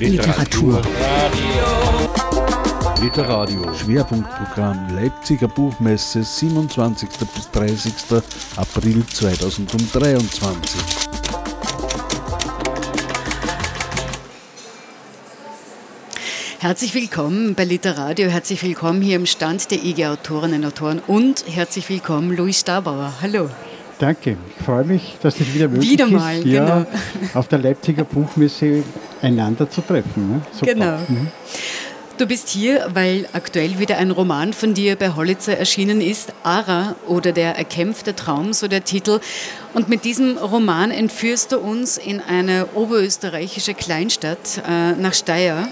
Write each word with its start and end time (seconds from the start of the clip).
Literatur. 0.00 0.80
Literadio. 3.02 3.74
Schwerpunktprogramm 3.74 4.96
Leipziger 4.96 5.46
Buchmesse 5.46 6.24
27. 6.24 7.06
bis 7.34 7.50
30. 7.50 7.92
April 8.56 9.04
2023. 9.06 10.80
Herzlich 16.60 16.94
willkommen 16.94 17.54
bei 17.54 17.64
Literadio, 17.64 18.30
herzlich 18.30 18.62
willkommen 18.62 19.02
hier 19.02 19.16
im 19.16 19.26
Stand 19.26 19.70
der 19.70 19.84
IG 19.84 20.06
Autorinnen 20.06 20.64
und 20.64 20.68
Autoren 20.68 21.02
und 21.06 21.44
herzlich 21.46 21.90
willkommen 21.90 22.34
Louis 22.34 22.58
Stabauer. 22.58 23.12
Hallo. 23.20 23.50
Danke, 24.00 24.38
ich 24.58 24.64
freue 24.64 24.84
mich, 24.84 25.18
dass 25.20 25.38
es 25.40 25.52
wieder 25.52 25.68
möglich 25.68 25.90
wieder 25.90 26.06
mal, 26.06 26.38
ist, 26.38 26.46
ja, 26.46 26.64
genau. 26.64 26.86
auf 27.34 27.48
der 27.48 27.58
Leipziger 27.58 28.04
Buchmesse 28.04 28.82
einander 29.20 29.68
zu 29.68 29.82
treffen. 29.82 30.36
Ne? 30.36 30.42
Genau. 30.62 30.96
Mhm. 31.06 31.28
Du 32.16 32.26
bist 32.26 32.48
hier, 32.48 32.88
weil 32.94 33.28
aktuell 33.34 33.78
wieder 33.78 33.98
ein 33.98 34.10
Roman 34.10 34.54
von 34.54 34.72
dir 34.72 34.96
bei 34.96 35.14
Hollitzer 35.14 35.58
erschienen 35.58 36.00
ist, 36.00 36.32
Ara 36.42 36.94
oder 37.08 37.32
der 37.32 37.58
erkämpfte 37.58 38.16
Traum, 38.16 38.54
so 38.54 38.68
der 38.68 38.84
Titel. 38.84 39.20
Und 39.74 39.90
mit 39.90 40.06
diesem 40.06 40.38
Roman 40.38 40.90
entführst 40.90 41.52
du 41.52 41.58
uns 41.58 41.98
in 41.98 42.22
eine 42.22 42.68
oberösterreichische 42.74 43.74
Kleinstadt 43.74 44.62
äh, 44.66 44.92
nach 44.92 45.12
Steyr. 45.12 45.68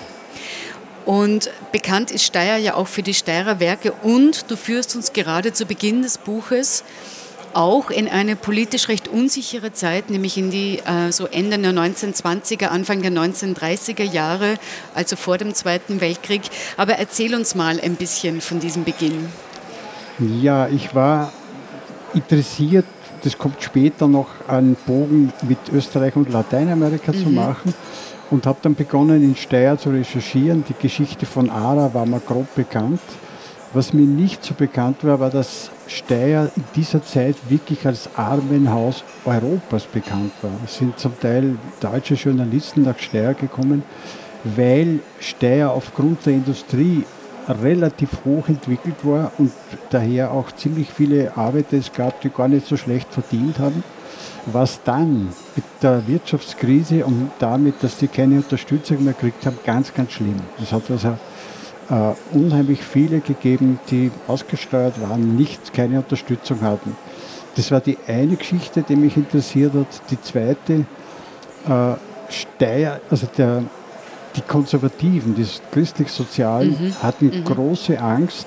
Und 1.06 1.50
bekannt 1.72 2.10
ist 2.10 2.24
Steyr 2.24 2.58
ja 2.58 2.74
auch 2.74 2.88
für 2.88 3.02
die 3.02 3.14
Steyrer 3.14 3.58
Werke 3.58 3.92
und 4.02 4.50
du 4.50 4.56
führst 4.56 4.94
uns 4.96 5.14
gerade 5.14 5.54
zu 5.54 5.64
Beginn 5.64 6.02
des 6.02 6.18
Buches 6.18 6.84
auch 7.58 7.90
in 7.90 8.06
eine 8.06 8.36
politisch 8.36 8.88
recht 8.88 9.08
unsichere 9.08 9.72
Zeit, 9.72 10.10
nämlich 10.10 10.38
in 10.38 10.50
die 10.50 10.78
äh, 10.78 11.10
so 11.10 11.26
Ende 11.26 11.58
der 11.58 11.72
1920er, 11.72 12.66
Anfang 12.66 13.02
der 13.02 13.10
1930er 13.10 14.04
Jahre, 14.04 14.54
also 14.94 15.16
vor 15.16 15.38
dem 15.38 15.52
Zweiten 15.54 16.00
Weltkrieg. 16.00 16.42
Aber 16.76 16.94
erzähl 16.94 17.34
uns 17.34 17.56
mal 17.56 17.80
ein 17.80 17.96
bisschen 17.96 18.40
von 18.40 18.60
diesem 18.60 18.84
Beginn. 18.84 19.28
Ja, 20.40 20.68
ich 20.68 20.94
war 20.94 21.32
interessiert, 22.14 22.86
das 23.24 23.36
kommt 23.36 23.60
später 23.60 24.06
noch, 24.06 24.28
einen 24.46 24.76
Bogen 24.86 25.32
mit 25.42 25.58
Österreich 25.72 26.14
und 26.14 26.32
Lateinamerika 26.32 27.12
mhm. 27.12 27.24
zu 27.24 27.30
machen 27.30 27.74
und 28.30 28.46
habe 28.46 28.58
dann 28.62 28.76
begonnen, 28.76 29.24
in 29.24 29.34
Steyr 29.34 29.76
zu 29.76 29.90
recherchieren. 29.90 30.64
Die 30.68 30.74
Geschichte 30.80 31.26
von 31.26 31.50
Ara 31.50 31.92
war 31.92 32.06
mir 32.06 32.20
grob 32.20 32.54
bekannt. 32.54 33.00
Was 33.72 33.92
mir 33.92 34.06
nicht 34.06 34.44
so 34.44 34.54
bekannt 34.54 35.02
war, 35.02 35.18
war, 35.18 35.30
dass 35.30 35.72
Steyr 35.88 36.50
in 36.54 36.64
dieser 36.76 37.02
Zeit 37.02 37.36
wirklich 37.48 37.86
als 37.86 38.10
Armenhaus 38.16 39.02
Europas 39.24 39.84
bekannt 39.86 40.32
war. 40.42 40.52
Es 40.64 40.76
sind 40.76 40.98
zum 40.98 41.18
Teil 41.18 41.56
deutsche 41.80 42.14
Journalisten 42.14 42.82
nach 42.82 42.98
Steyr 42.98 43.34
gekommen, 43.34 43.82
weil 44.44 45.00
Steyr 45.18 45.70
aufgrund 45.70 46.26
der 46.26 46.34
Industrie 46.34 47.04
relativ 47.48 48.10
hoch 48.24 48.48
entwickelt 48.48 48.96
war 49.02 49.32
und 49.38 49.52
daher 49.90 50.32
auch 50.32 50.52
ziemlich 50.52 50.90
viele 50.90 51.36
Arbeiter 51.36 51.78
es 51.78 51.92
gab, 51.92 52.20
die 52.20 52.28
gar 52.28 52.48
nicht 52.48 52.66
so 52.66 52.76
schlecht 52.76 53.12
verdient 53.12 53.58
haben. 53.58 53.82
Was 54.46 54.82
dann 54.82 55.28
mit 55.56 55.64
der 55.82 56.06
Wirtschaftskrise 56.06 57.04
und 57.04 57.30
damit, 57.38 57.82
dass 57.82 57.96
die 57.98 58.08
keine 58.08 58.36
Unterstützung 58.36 59.04
mehr 59.04 59.14
gekriegt 59.14 59.44
haben, 59.46 59.58
ganz, 59.64 59.92
ganz 59.92 60.12
schlimm. 60.12 60.40
Das 60.58 60.72
hat 60.72 60.90
also 60.90 61.16
äh, 61.90 62.12
unheimlich 62.36 62.82
viele 62.82 63.20
gegeben, 63.20 63.78
die 63.90 64.10
ausgesteuert 64.26 65.00
waren, 65.00 65.36
nicht 65.36 65.72
keine 65.72 65.98
Unterstützung 65.98 66.60
hatten. 66.60 66.96
Das 67.56 67.70
war 67.70 67.80
die 67.80 67.98
eine 68.06 68.36
Geschichte, 68.36 68.82
die 68.82 68.96
mich 68.96 69.16
interessiert 69.16 69.74
hat. 69.74 69.86
Die 70.10 70.20
zweite, 70.20 70.84
äh, 71.66 71.94
Steyr, 72.28 73.00
also 73.10 73.26
der, 73.36 73.64
die 74.36 74.42
Konservativen, 74.42 75.34
die 75.34 75.46
christlich-sozialen, 75.72 76.70
mhm. 76.70 77.02
hatten 77.02 77.26
mhm. 77.26 77.44
große 77.44 77.98
Angst, 77.98 78.46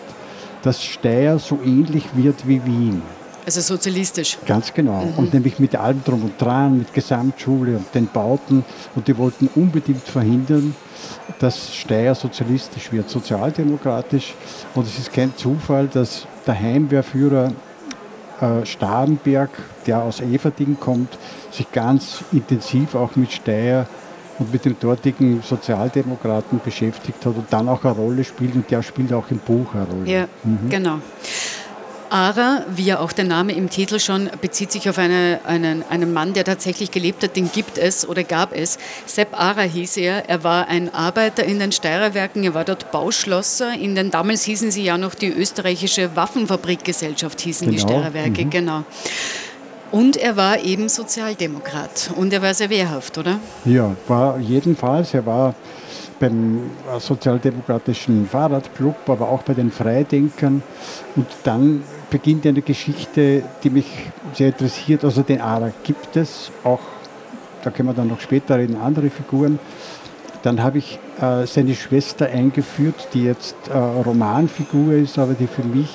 dass 0.62 0.84
Steyr 0.84 1.40
so 1.40 1.60
ähnlich 1.66 2.06
wird 2.16 2.48
wie 2.48 2.64
Wien. 2.64 3.02
Also 3.46 3.62
sozialistisch. 3.62 4.38
Ganz 4.46 4.74
genau. 4.74 5.06
Mhm. 5.06 5.13
Und 5.18 5.34
nämlich 5.34 5.59
mit 5.59 5.75
allem 5.75 6.03
drum 6.03 6.24
und 6.24 6.40
dran, 6.40 6.78
mit 6.78 6.94
Gesamtschule 6.94 7.78
und 7.78 7.94
den 7.94 8.07
Bauten. 8.07 8.63
Und 8.96 9.07
die 9.07 9.18
wollten 9.18 9.50
unbedingt 9.56 10.03
verhindern, 10.03 10.75
dass 11.40 11.74
Steyr 11.75 12.13
sozialistisch 12.13 12.91
wird, 12.91 13.09
sozialdemokratisch. 13.09 14.35
Und 14.75 14.88
es 14.88 15.00
ist 15.00 15.12
kein 15.12 15.35
Zufall, 15.35 15.88
dass 15.88 16.28
der 16.46 16.59
Heimwehrführer 16.59 17.52
äh, 18.41 18.66
Starnberg, 18.66 19.50
der 19.85 20.03
aus 20.03 20.22
Everding 20.22 20.78
kommt, 20.79 21.18
sich 21.52 21.72
ganz 21.72 22.23
intensiv 22.31 22.96
auch 22.96 23.16
mit 23.16 23.31
Steyr 23.31 23.88
und 24.40 24.52
mit 24.52 24.66
dem 24.66 24.75
dortigen 24.79 25.41
Sozialdemokraten 25.44 26.59
beschäftigt 26.63 27.25
hat 27.25 27.35
und 27.35 27.46
dann 27.52 27.69
auch 27.69 27.84
eine 27.84 27.94
Rolle 27.94 28.23
spielt 28.23 28.56
und 28.56 28.69
der 28.72 28.81
spielt 28.81 29.13
auch 29.13 29.29
im 29.29 29.38
Buch 29.38 29.73
eine 29.73 29.85
Rolle. 29.85 30.09
Ja, 30.09 30.28
mhm. 30.44 30.69
genau. 30.69 30.97
Ara, 32.12 32.66
wie 32.76 32.84
ja 32.84 33.00
auch 33.00 33.14
der 33.14 33.24
Name 33.24 33.54
im 33.54 33.70
Titel 33.70 33.98
schon, 33.98 34.30
bezieht 34.42 34.72
sich 34.72 34.90
auf 34.90 34.98
eine, 34.98 35.40
einen, 35.46 35.84
einen 35.90 36.12
Mann, 36.12 36.34
der 36.34 36.44
tatsächlich 36.44 36.92
gelebt 36.92 37.24
hat, 37.24 37.38
den 37.38 37.50
gibt 37.50 37.78
es 37.78 38.08
oder 38.08 38.26
gab 38.26 38.54
es. 38.54 38.78
Sepp 39.06 39.40
Ara 39.40 39.62
hieß 39.62 39.96
er. 39.96 40.30
Er 40.30 40.44
war 40.44 40.68
ein 40.68 40.94
Arbeiter 40.94 41.46
in 41.46 41.60
den 41.60 41.72
Steirerwerken, 41.72 42.44
er 42.44 42.54
war 42.54 42.66
dort 42.66 42.92
Bauschlosser. 42.92 43.74
In 43.80 43.96
den, 43.96 44.12
damals 44.12 44.44
hießen 44.44 44.72
sie 44.72 44.84
ja 44.84 44.98
noch 44.98 45.16
die 45.16 45.30
österreichische 45.30 46.14
Waffenfabrikgesellschaft, 46.14 47.40
hießen 47.40 47.68
genau. 47.68 47.78
die 47.78 47.82
Steirerwerke, 47.82 48.46
mhm. 48.46 48.50
genau. 48.50 48.84
Und 49.92 50.18
er 50.18 50.36
war 50.36 50.60
eben 50.60 50.90
Sozialdemokrat 50.90 52.12
und 52.18 52.34
er 52.34 52.42
war 52.42 52.54
sehr 52.54 52.70
wehrhaft, 52.70 53.18
oder? 53.18 53.40
Ja, 53.64 53.96
war 54.08 54.38
jedenfalls. 54.38 55.14
Er 55.14 55.26
war 55.26 55.56
beim 56.20 56.72
Sozialdemokratischen 57.00 58.28
Fahrradclub, 58.28 59.10
aber 59.10 59.30
auch 59.30 59.44
bei 59.44 59.54
den 59.54 59.72
Freidenkern. 59.72 60.62
Und 61.16 61.28
dann 61.44 61.84
beginnt 62.12 62.46
eine 62.46 62.62
Geschichte, 62.62 63.42
die 63.64 63.72
mich 63.72 63.88
sehr 64.34 64.50
interessiert. 64.50 65.04
Also 65.04 65.24
den 65.24 65.42
Ara 65.42 65.72
gibt 65.84 66.16
es, 66.16 66.52
auch, 66.64 66.82
da 67.64 67.72
können 67.72 67.90
wir 67.90 67.94
dann 67.96 68.10
noch 68.10 68.20
später 68.20 68.60
reden, 68.60 68.78
andere 68.78 69.10
Figuren. 69.10 69.58
Dann 70.44 70.62
habe 70.62 70.80
ich 70.80 71.00
äh, 71.20 71.48
seine 71.48 71.74
Schwester 71.74 72.28
eingeführt, 72.28 73.08
die 73.14 73.24
jetzt 73.24 73.56
äh, 73.70 73.78
Romanfigur 73.78 74.94
ist, 74.94 75.18
aber 75.18 75.34
die 75.34 75.48
für 75.48 75.64
mich 75.64 75.90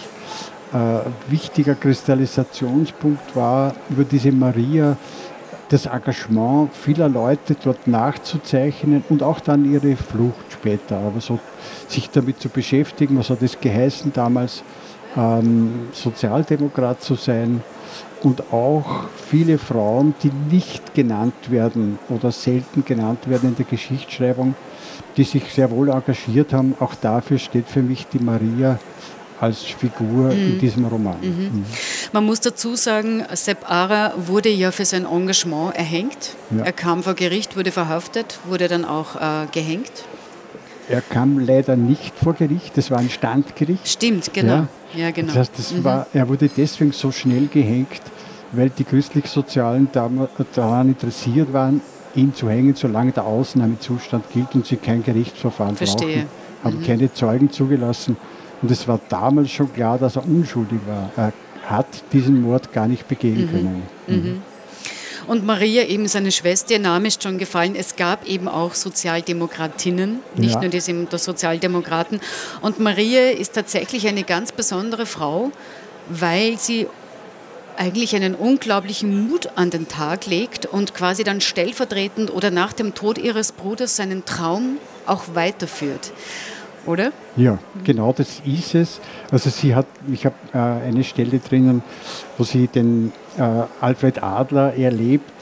äh, 0.72 1.30
wichtiger 1.30 1.74
Kristallisationspunkt 1.74 3.36
war 3.36 3.74
über 3.90 4.04
diese 4.04 4.32
Maria, 4.32 4.96
das 5.68 5.86
Engagement 5.86 6.72
vieler 6.72 7.08
Leute 7.08 7.56
dort 7.62 7.88
nachzuzeichnen 7.88 9.04
und 9.08 9.22
auch 9.22 9.40
dann 9.40 9.70
ihre 9.70 9.96
Flucht 9.96 10.52
später. 10.52 10.96
Aber 10.96 11.20
so 11.20 11.40
sich 11.88 12.08
damit 12.08 12.40
zu 12.40 12.48
beschäftigen, 12.48 13.18
was 13.18 13.30
hat 13.30 13.42
es 13.42 13.60
geheißen 13.60 14.12
damals, 14.12 14.62
ähm, 15.16 15.88
Sozialdemokrat 15.92 17.02
zu 17.02 17.14
sein 17.14 17.62
und 18.22 18.52
auch 18.52 19.04
viele 19.28 19.58
Frauen, 19.58 20.14
die 20.22 20.32
nicht 20.50 20.94
genannt 20.94 21.50
werden 21.50 21.98
oder 22.08 22.32
selten 22.32 22.84
genannt 22.84 23.28
werden 23.28 23.50
in 23.50 23.56
der 23.56 23.66
Geschichtsschreibung, 23.66 24.54
die 25.16 25.24
sich 25.24 25.44
sehr 25.52 25.70
wohl 25.70 25.90
engagiert 25.90 26.52
haben. 26.52 26.74
Auch 26.80 26.94
dafür 26.94 27.38
steht 27.38 27.68
für 27.68 27.82
mich 27.82 28.06
die 28.06 28.18
Maria 28.18 28.78
als 29.40 29.62
Figur 29.62 30.32
mhm. 30.32 30.52
in 30.52 30.58
diesem 30.58 30.86
Roman. 30.86 31.16
Mhm. 31.20 31.28
Mhm. 31.28 31.64
Man 32.12 32.24
muss 32.24 32.40
dazu 32.40 32.74
sagen, 32.74 33.24
Sepp 33.34 33.70
Ara 33.70 34.14
wurde 34.16 34.48
ja 34.48 34.70
für 34.70 34.84
sein 34.84 35.04
Engagement 35.04 35.76
erhängt. 35.76 36.34
Ja. 36.50 36.64
Er 36.64 36.72
kam 36.72 37.02
vor 37.02 37.14
Gericht, 37.14 37.56
wurde 37.56 37.70
verhaftet, 37.70 38.38
wurde 38.46 38.68
dann 38.68 38.84
auch 38.84 39.16
äh, 39.16 39.46
gehängt. 39.52 39.92
Er 40.88 41.00
kam 41.00 41.38
leider 41.38 41.76
nicht 41.76 42.14
vor 42.16 42.34
Gericht, 42.34 42.76
das 42.76 42.90
war 42.90 42.98
ein 42.98 43.10
Standgericht. 43.10 43.88
Stimmt, 43.88 44.32
genau. 44.32 44.52
Ja. 44.52 44.68
Ja, 44.96 45.10
genau. 45.10 45.28
Das 45.28 45.36
heißt, 45.36 45.58
das 45.58 45.72
mhm. 45.72 45.84
war, 45.84 46.06
er 46.12 46.28
wurde 46.28 46.48
deswegen 46.48 46.92
so 46.92 47.12
schnell 47.12 47.46
gehängt, 47.46 48.00
weil 48.52 48.70
die 48.70 48.84
christlich-sozialen 48.84 49.88
daran 49.92 50.88
interessiert 50.88 51.52
waren, 51.52 51.80
ihn 52.14 52.34
zu 52.34 52.48
hängen, 52.48 52.74
solange 52.74 53.12
der 53.12 53.24
Ausnahmezustand 53.24 54.24
gilt 54.32 54.54
und 54.54 54.66
sie 54.66 54.76
kein 54.76 55.02
Gerichtsverfahren 55.02 55.76
Verstehe. 55.76 56.24
brauchen. 56.24 56.28
Haben 56.64 56.80
mhm. 56.80 56.84
keine 56.84 57.12
Zeugen 57.12 57.50
zugelassen. 57.50 58.16
Und 58.62 58.70
es 58.70 58.88
war 58.88 58.98
damals 59.08 59.50
schon 59.50 59.72
klar, 59.72 59.98
dass 59.98 60.16
er 60.16 60.26
unschuldig 60.26 60.80
war. 60.86 61.10
Er 61.16 61.32
hat 61.66 61.86
diesen 62.12 62.40
Mord 62.40 62.72
gar 62.72 62.88
nicht 62.88 63.06
begehen 63.06 63.42
mhm. 63.42 63.50
können. 63.50 63.82
Und 65.26 65.44
Maria, 65.44 65.84
eben 65.84 66.06
seine 66.06 66.30
Schwester, 66.30 66.74
ihr 66.74 66.78
Name 66.78 67.08
ist 67.08 67.22
schon 67.22 67.38
gefallen. 67.38 67.74
Es 67.74 67.96
gab 67.96 68.26
eben 68.26 68.46
auch 68.46 68.74
Sozialdemokratinnen, 68.74 70.20
nicht 70.36 70.54
ja. 70.54 70.60
nur 70.60 70.70
die 70.70 70.80
Sozialdemokraten. 70.80 72.20
Und 72.60 72.78
Maria 72.78 73.30
ist 73.30 73.54
tatsächlich 73.54 74.06
eine 74.06 74.22
ganz 74.22 74.52
besondere 74.52 75.04
Frau, 75.04 75.50
weil 76.08 76.58
sie 76.58 76.86
eigentlich 77.76 78.14
einen 78.14 78.34
unglaublichen 78.34 79.28
Mut 79.28 79.50
an 79.56 79.70
den 79.70 79.88
Tag 79.88 80.26
legt 80.26 80.64
und 80.64 80.94
quasi 80.94 81.24
dann 81.24 81.40
stellvertretend 81.40 82.32
oder 82.32 82.50
nach 82.50 82.72
dem 82.72 82.94
Tod 82.94 83.18
ihres 83.18 83.52
Bruders 83.52 83.96
seinen 83.96 84.24
Traum 84.24 84.78
auch 85.06 85.24
weiterführt. 85.34 86.12
oder? 86.86 87.12
Ja, 87.36 87.58
genau 87.84 88.12
das 88.12 88.40
ist 88.44 88.74
es. 88.74 89.00
Also 89.30 89.50
sie 89.50 89.74
hat, 89.74 89.86
ich 90.10 90.24
habe 90.24 90.36
äh, 90.52 90.58
eine 90.58 91.04
Stelle 91.04 91.38
drinnen, 91.38 91.82
wo 92.38 92.44
sie 92.44 92.68
den 92.68 93.12
Alfred 93.80 94.22
Adler 94.22 94.74
erlebt 94.74 95.32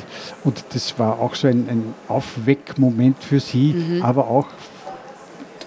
und 0.42 0.64
das 0.72 0.98
war 0.98 1.20
auch 1.20 1.34
so 1.34 1.48
ein, 1.48 1.68
ein 1.68 1.94
Aufweckmoment 2.08 3.22
für 3.22 3.40
sie, 3.40 3.72
mhm. 3.74 4.02
aber 4.02 4.28
auch 4.28 4.46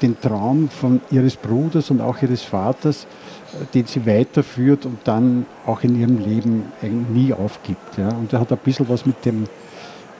den 0.02 0.20
Traum 0.20 0.70
von 0.70 1.02
ihres 1.12 1.36
Bruders 1.36 1.90
und 1.90 2.02
auch 2.02 2.22
ihres 2.22 2.44
Vaters, 2.44 3.06
äh, 3.54 3.66
den 3.74 3.86
sie 3.86 4.06
weiterführt 4.06 4.86
und 4.86 5.00
dann 5.06 5.46
auch 5.66 5.84
in 5.84 6.00
ihrem 6.00 6.20
Leben 6.20 6.72
nie 7.14 7.34
aufgibt. 7.34 7.98
Ja. 7.98 8.10
Und 8.10 8.32
er 8.34 8.42
hat 8.42 8.52
ein 8.52 8.58
bisschen 8.60 8.88
was 8.90 9.06
mit 9.06 9.26
dem 9.26 9.46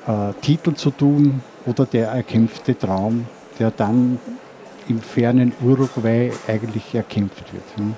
äh, 0.08 0.34
Titel 0.42 0.74
zu 0.74 0.92
tun 0.92 1.42
oder 1.66 1.86
der 1.86 2.10
erkämpfte 2.10 2.78
Traum, 2.78 3.26
der 3.60 3.72
dann 3.72 4.20
im 4.88 5.02
fernen 5.02 5.52
Uruguay 5.62 6.32
eigentlich 6.48 6.96
erkämpft 6.96 7.54
wird. 7.54 7.64
Hm? 7.76 7.96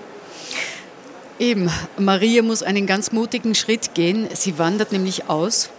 Eben, 1.40 1.72
Maria 1.98 2.42
muss 2.42 2.64
einen 2.64 2.86
ganz 2.86 3.14
mutigen 3.14 3.56
Schritt 3.56 3.94
gehen. 3.94 4.28
Sie 4.34 4.60
wandert 4.60 4.92
nämlich 4.92 5.30
aus 5.30 5.70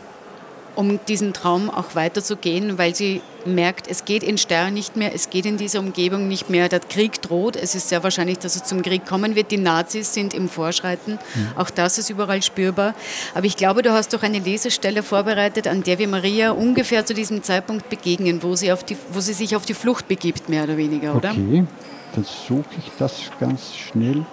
um 0.75 0.99
diesen 1.09 1.35
Traum 1.35 1.69
auch 1.69 1.95
weiterzugehen, 1.95 2.79
weil 2.79 2.95
sie 2.95 3.21
merkt, 3.45 3.87
es 3.89 4.05
geht 4.07 4.23
in 4.23 4.39
Steyr 4.39 4.71
nicht 4.71 4.97
mehr, 4.97 5.15
es 5.15 5.29
geht 5.29 5.45
in 5.45 5.59
dieser 5.59 5.81
Umgebung 5.81 6.29
nicht 6.29 6.49
mehr, 6.49 6.69
der 6.69 6.81
Krieg 6.81 7.21
droht, 7.21 7.57
es 7.57 7.75
ist 7.75 7.89
sehr 7.89 8.03
wahrscheinlich, 8.03 8.39
dass 8.39 8.57
es 8.57 8.65
zum 8.65 8.81
Krieg 8.81 9.05
kommen 9.05 9.35
wird, 9.35 9.51
die 9.51 9.57
Nazis 9.57 10.15
sind 10.15 10.33
im 10.33 10.49
Vorschreiten, 10.49 11.19
mhm. 11.35 11.49
auch 11.57 11.71
das 11.71 11.99
ist 11.99 12.09
überall 12.09 12.43
spürbar. 12.43 12.95
Aber 13.35 13.47
ich 13.47 13.57
glaube, 13.57 13.83
du 13.83 13.93
hast 13.93 14.15
doch 14.15 14.23
eine 14.23 14.39
Lesestelle 14.39 15.03
vorbereitet, 15.03 15.67
an 15.67 15.83
der 15.83 15.99
wir 15.99 16.09
Maria 16.09 16.53
ungefähr 16.53 17.05
zu 17.05 17.15
diesem 17.15 17.43
Zeitpunkt 17.43 17.91
begegnen, 17.91 18.43
wo 18.43 18.55
sie, 18.55 18.73
auf 18.73 18.85
die, 18.85 18.97
wo 19.13 19.21
sie 19.21 19.33
sich 19.33 19.57
auf 19.57 19.67
die 19.67 19.75
Flucht 19.75 20.09
begibt, 20.09 20.49
mehr 20.49 20.65
oder 20.65 20.77
weniger, 20.77 21.15
oder? 21.15 21.33
Okay, 21.33 21.65
dann 22.15 22.25
suche 22.25 22.65
ich 22.79 22.91
das 22.99 23.31
ganz 23.39 23.75
schnell. 23.75 24.25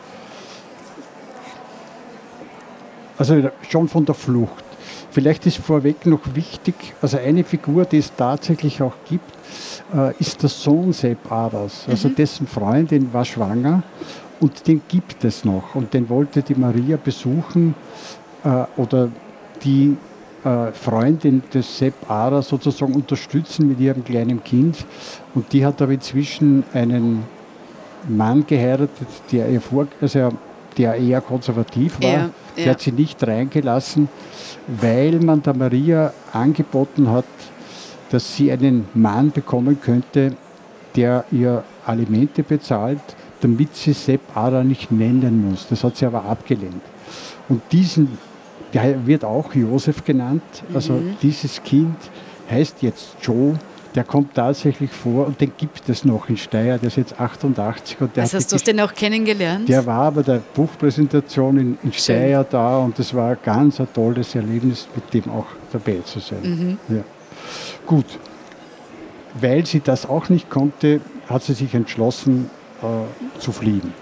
Also 3.18 3.50
schon 3.70 3.88
von 3.88 4.06
der 4.06 4.16
Flucht. 4.16 4.64
Vielleicht 5.12 5.46
ist 5.46 5.58
vorweg 5.58 6.06
noch 6.06 6.20
wichtig, 6.36 6.76
also 7.02 7.18
eine 7.18 7.44
Figur, 7.44 7.86
die 7.86 7.98
es 7.98 8.14
tatsächlich 8.16 8.82
auch 8.82 8.94
gibt, 9.10 9.32
äh, 9.94 10.14
ist 10.20 10.42
der 10.44 10.50
Sohn 10.50 10.94
Sepp 10.94 11.32
Aders. 11.32 11.86
Also 11.90 12.10
mhm. 12.10 12.16
dessen 12.16 12.48
Freundin 12.48 13.12
war 13.14 13.26
schwanger 13.26 13.84
und 14.40 14.68
den 14.68 14.82
gibt 14.88 15.24
es 15.24 15.44
noch. 15.44 15.76
Und 15.76 15.94
den 15.94 16.10
wollte 16.10 16.42
die 16.42 16.56
Maria 16.56 16.98
besuchen 16.98 17.74
äh, 18.44 18.66
oder 18.76 19.10
die 19.64 19.98
äh, 20.44 20.72
Freundin 20.72 21.42
des 21.54 21.78
Sepp 21.78 22.10
Aders 22.10 22.50
sozusagen 22.50 22.94
unterstützen 22.94 23.68
mit 23.68 23.80
ihrem 23.80 24.04
kleinen 24.04 24.44
Kind. 24.44 24.86
Und 25.34 25.52
die 25.52 25.66
hat 25.66 25.82
aber 25.82 25.94
inzwischen 25.94 26.64
einen 26.74 27.24
Mann 28.08 28.46
geheiratet, 28.46 29.08
der 29.32 29.50
ihr 29.50 29.62
vor, 29.62 29.88
also 30.00 30.30
der 30.78 30.96
eher 30.96 31.22
konservativ 31.22 32.00
war. 32.02 32.10
Ja, 32.10 32.20
ja. 32.20 32.30
Der 32.58 32.70
hat 32.72 32.82
sie 32.82 32.92
nicht 32.92 33.26
reingelassen 33.26 34.10
weil 34.68 35.20
man 35.20 35.42
der 35.42 35.56
Maria 35.56 36.14
angeboten 36.34 37.10
hat, 37.10 37.26
dass 38.10 38.36
sie 38.36 38.52
einen 38.52 38.88
Mann 38.94 39.32
bekommen 39.32 39.80
könnte, 39.82 40.36
der 40.96 41.26
ihr 41.32 41.64
Alimente 41.86 42.44
bezahlt, 42.44 43.00
damit 43.42 43.76
sie 43.76 43.94
Sepp 43.94 44.36
Ara 44.36 44.64
nicht 44.64 44.92
nennen 44.92 45.50
muss. 45.50 45.68
Das 45.70 45.84
hat 45.84 45.96
sie 45.98 46.06
aber 46.06 46.26
abgelehnt. 46.26 46.82
Und 47.50 47.62
diesen, 47.72 48.18
der 48.74 49.06
wird 49.06 49.24
auch 49.24 49.54
Josef 49.54 50.04
genannt, 50.04 50.44
also 50.74 50.94
mhm. 50.94 51.16
dieses 51.22 51.64
Kind 51.64 51.96
heißt 52.50 52.82
jetzt 52.82 53.16
Joe 53.22 53.58
der 53.98 54.04
kommt 54.04 54.36
tatsächlich 54.36 54.92
vor 54.92 55.26
und 55.26 55.42
den 55.42 55.52
gibt 55.58 55.90
es 55.90 56.06
noch 56.06 56.30
in 56.30 56.38
Steyr, 56.38 56.78
der 56.78 56.88
ist 56.88 56.98
jetzt 56.98 57.20
88. 57.20 58.00
Und 58.00 58.16
der 58.16 58.24
also 58.24 58.38
hast 58.38 58.52
du 58.52 58.58
den 58.58 58.80
auch 58.80 58.94
kennengelernt? 58.94 59.68
Der 59.68 59.84
war 59.88 60.12
bei 60.12 60.22
der 60.22 60.40
Buchpräsentation 60.54 61.58
in, 61.58 61.78
in 61.82 61.92
Steyr 61.92 62.44
da 62.44 62.78
und 62.78 63.00
das 63.00 63.12
war 63.16 63.36
ganz 63.36 63.80
ein 63.80 63.88
tolles 63.92 64.36
Erlebnis, 64.36 64.88
mit 64.94 65.12
dem 65.16 65.32
auch 65.32 65.48
dabei 65.72 65.98
zu 66.06 66.20
sein. 66.20 66.78
Mhm. 66.88 66.96
Ja. 66.96 67.02
Gut, 67.88 68.06
weil 69.42 69.66
sie 69.66 69.80
das 69.80 70.08
auch 70.08 70.30
nicht 70.30 70.48
konnte, 70.48 71.02
hat 71.28 71.42
sie 71.42 71.54
sich 71.54 71.74
entschlossen 71.74 72.52
äh, 72.84 73.40
zu 73.40 73.52
fliehen. 73.52 73.94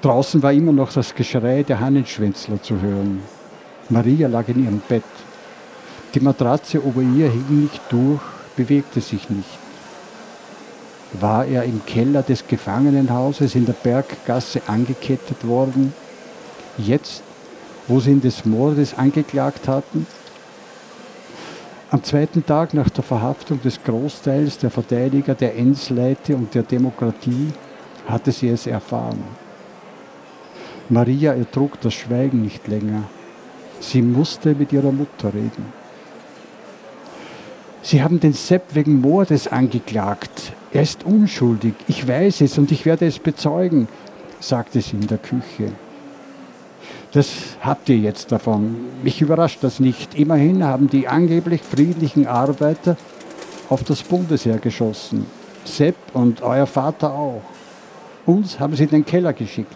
Draußen 0.00 0.42
war 0.42 0.52
immer 0.52 0.72
noch 0.72 0.92
das 0.92 1.14
Geschrei 1.14 1.62
der 1.62 1.78
Hannenschwänzler 1.78 2.60
zu 2.60 2.80
hören. 2.80 3.20
Maria 3.88 4.26
lag 4.26 4.48
in 4.48 4.64
ihrem 4.64 4.80
Bett. 4.88 5.04
Die 6.14 6.20
Matratze 6.20 6.78
über 6.78 7.00
ihr 7.00 7.30
hing 7.30 7.62
nicht 7.62 7.80
durch, 7.88 8.20
bewegte 8.56 9.00
sich 9.00 9.30
nicht. 9.30 9.58
War 11.14 11.46
er 11.46 11.64
im 11.64 11.84
Keller 11.86 12.22
des 12.22 12.46
Gefangenenhauses 12.46 13.54
in 13.54 13.64
der 13.64 13.72
Berggasse 13.74 14.62
angekettet 14.66 15.46
worden? 15.46 15.94
Jetzt, 16.76 17.22
wo 17.88 18.00
sie 18.00 18.10
ihn 18.10 18.20
des 18.20 18.44
Mordes 18.44 18.96
angeklagt 18.96 19.68
hatten? 19.68 20.06
Am 21.90 22.02
zweiten 22.02 22.44
Tag 22.44 22.72
nach 22.72 22.88
der 22.88 23.04
Verhaftung 23.04 23.60
des 23.60 23.82
Großteils 23.82 24.58
der 24.58 24.70
Verteidiger 24.70 25.34
der 25.34 25.56
Ensleite 25.56 26.34
und 26.34 26.54
der 26.54 26.62
Demokratie 26.62 27.52
hatte 28.06 28.32
sie 28.32 28.48
es 28.48 28.66
erfahren. 28.66 29.22
Maria 30.88 31.32
ertrug 31.34 31.80
das 31.80 31.94
Schweigen 31.94 32.42
nicht 32.42 32.66
länger. 32.68 33.04
Sie 33.80 34.02
musste 34.02 34.54
mit 34.54 34.72
ihrer 34.72 34.92
Mutter 34.92 35.32
reden. 35.32 35.81
Sie 37.84 38.02
haben 38.02 38.20
den 38.20 38.32
Sepp 38.32 38.74
wegen 38.74 39.00
Mordes 39.00 39.48
angeklagt. 39.48 40.52
Er 40.72 40.82
ist 40.82 41.04
unschuldig. 41.04 41.74
Ich 41.88 42.06
weiß 42.06 42.42
es 42.42 42.56
und 42.56 42.70
ich 42.70 42.86
werde 42.86 43.06
es 43.06 43.18
bezeugen, 43.18 43.88
sagte 44.38 44.80
sie 44.80 44.96
in 44.96 45.08
der 45.08 45.18
Küche. 45.18 45.72
Das 47.10 47.28
habt 47.60 47.88
ihr 47.88 47.98
jetzt 47.98 48.30
davon. 48.30 48.76
Mich 49.02 49.20
überrascht 49.20 49.58
das 49.62 49.80
nicht. 49.80 50.14
Immerhin 50.14 50.62
haben 50.64 50.88
die 50.88 51.08
angeblich 51.08 51.60
friedlichen 51.60 52.26
Arbeiter 52.26 52.96
auf 53.68 53.82
das 53.82 54.02
Bundesheer 54.02 54.58
geschossen. 54.58 55.26
Sepp 55.64 55.96
und 56.14 56.40
euer 56.40 56.66
Vater 56.66 57.12
auch. 57.12 57.42
Uns 58.26 58.60
haben 58.60 58.76
sie 58.76 58.84
in 58.84 58.90
den 58.90 59.04
Keller 59.04 59.32
geschickt. 59.32 59.74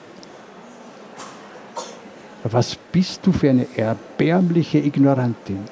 Was 2.44 2.76
bist 2.92 3.26
du 3.26 3.32
für 3.32 3.50
eine 3.50 3.66
erbärmliche 3.76 4.78
Ignorantin? 4.78 5.64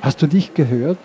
Hast 0.00 0.22
du 0.22 0.28
nicht 0.28 0.54
gehört? 0.54 0.98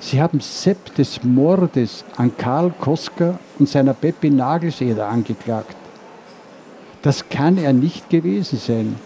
Sie 0.00 0.20
haben 0.20 0.40
Sepp 0.40 0.94
des 0.94 1.22
Mordes 1.22 2.04
an 2.16 2.34
Karl 2.36 2.72
Koska 2.80 3.38
und 3.58 3.68
seiner 3.68 3.92
Peppi 3.92 4.30
Nagelseder 4.30 5.06
angeklagt. 5.06 5.76
Das 7.02 7.28
kann 7.28 7.58
er 7.58 7.74
nicht 7.74 8.08
gewesen 8.08 8.58
sein. 8.58 8.96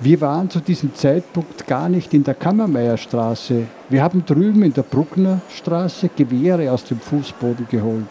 Wir 0.00 0.20
waren 0.20 0.50
zu 0.50 0.60
diesem 0.60 0.94
Zeitpunkt 0.94 1.66
gar 1.66 1.88
nicht 1.88 2.12
in 2.12 2.22
der 2.22 2.34
Kammermeierstraße. 2.34 3.66
Wir 3.88 4.02
haben 4.02 4.24
drüben 4.26 4.62
in 4.62 4.74
der 4.74 4.82
Bruckner 4.82 5.40
Straße 5.48 6.10
Gewehre 6.14 6.70
aus 6.70 6.84
dem 6.84 7.00
Fußboden 7.00 7.66
geholt. 7.70 8.04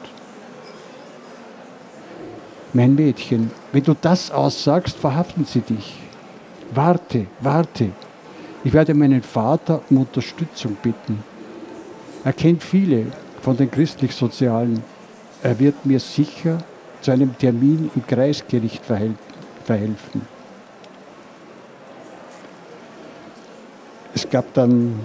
Mein 2.73 2.95
Mädchen, 2.95 3.51
wenn 3.71 3.83
du 3.83 3.93
das 3.93 4.31
aussagst, 4.31 4.97
verhaften 4.97 5.45
sie 5.45 5.61
dich. 5.61 5.93
Warte, 6.73 7.27
warte, 7.39 7.91
ich 8.65 8.73
werde 8.73 8.93
meinen 8.95 9.21
Vater 9.21 9.81
um 9.89 9.97
Unterstützung 9.99 10.75
bitten. 10.81 11.23
Er 12.23 12.33
kennt 12.33 12.63
viele 12.63 13.05
von 13.41 13.55
den 13.55 13.69
christlich-sozialen. 13.69 14.81
Er 15.43 15.59
wird 15.59 15.85
mir 15.85 15.99
sicher 15.99 16.57
zu 16.99 17.11
einem 17.11 17.37
Termin 17.37 17.91
im 17.95 18.05
Kreisgericht 18.07 18.83
verhelfen. 18.83 20.21
Es 24.15 24.27
gab 24.27 24.51
dann 24.55 24.99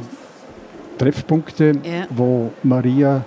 Treffpunkte, 0.96 1.72
ja. 1.84 2.06
wo 2.08 2.52
Maria 2.62 3.24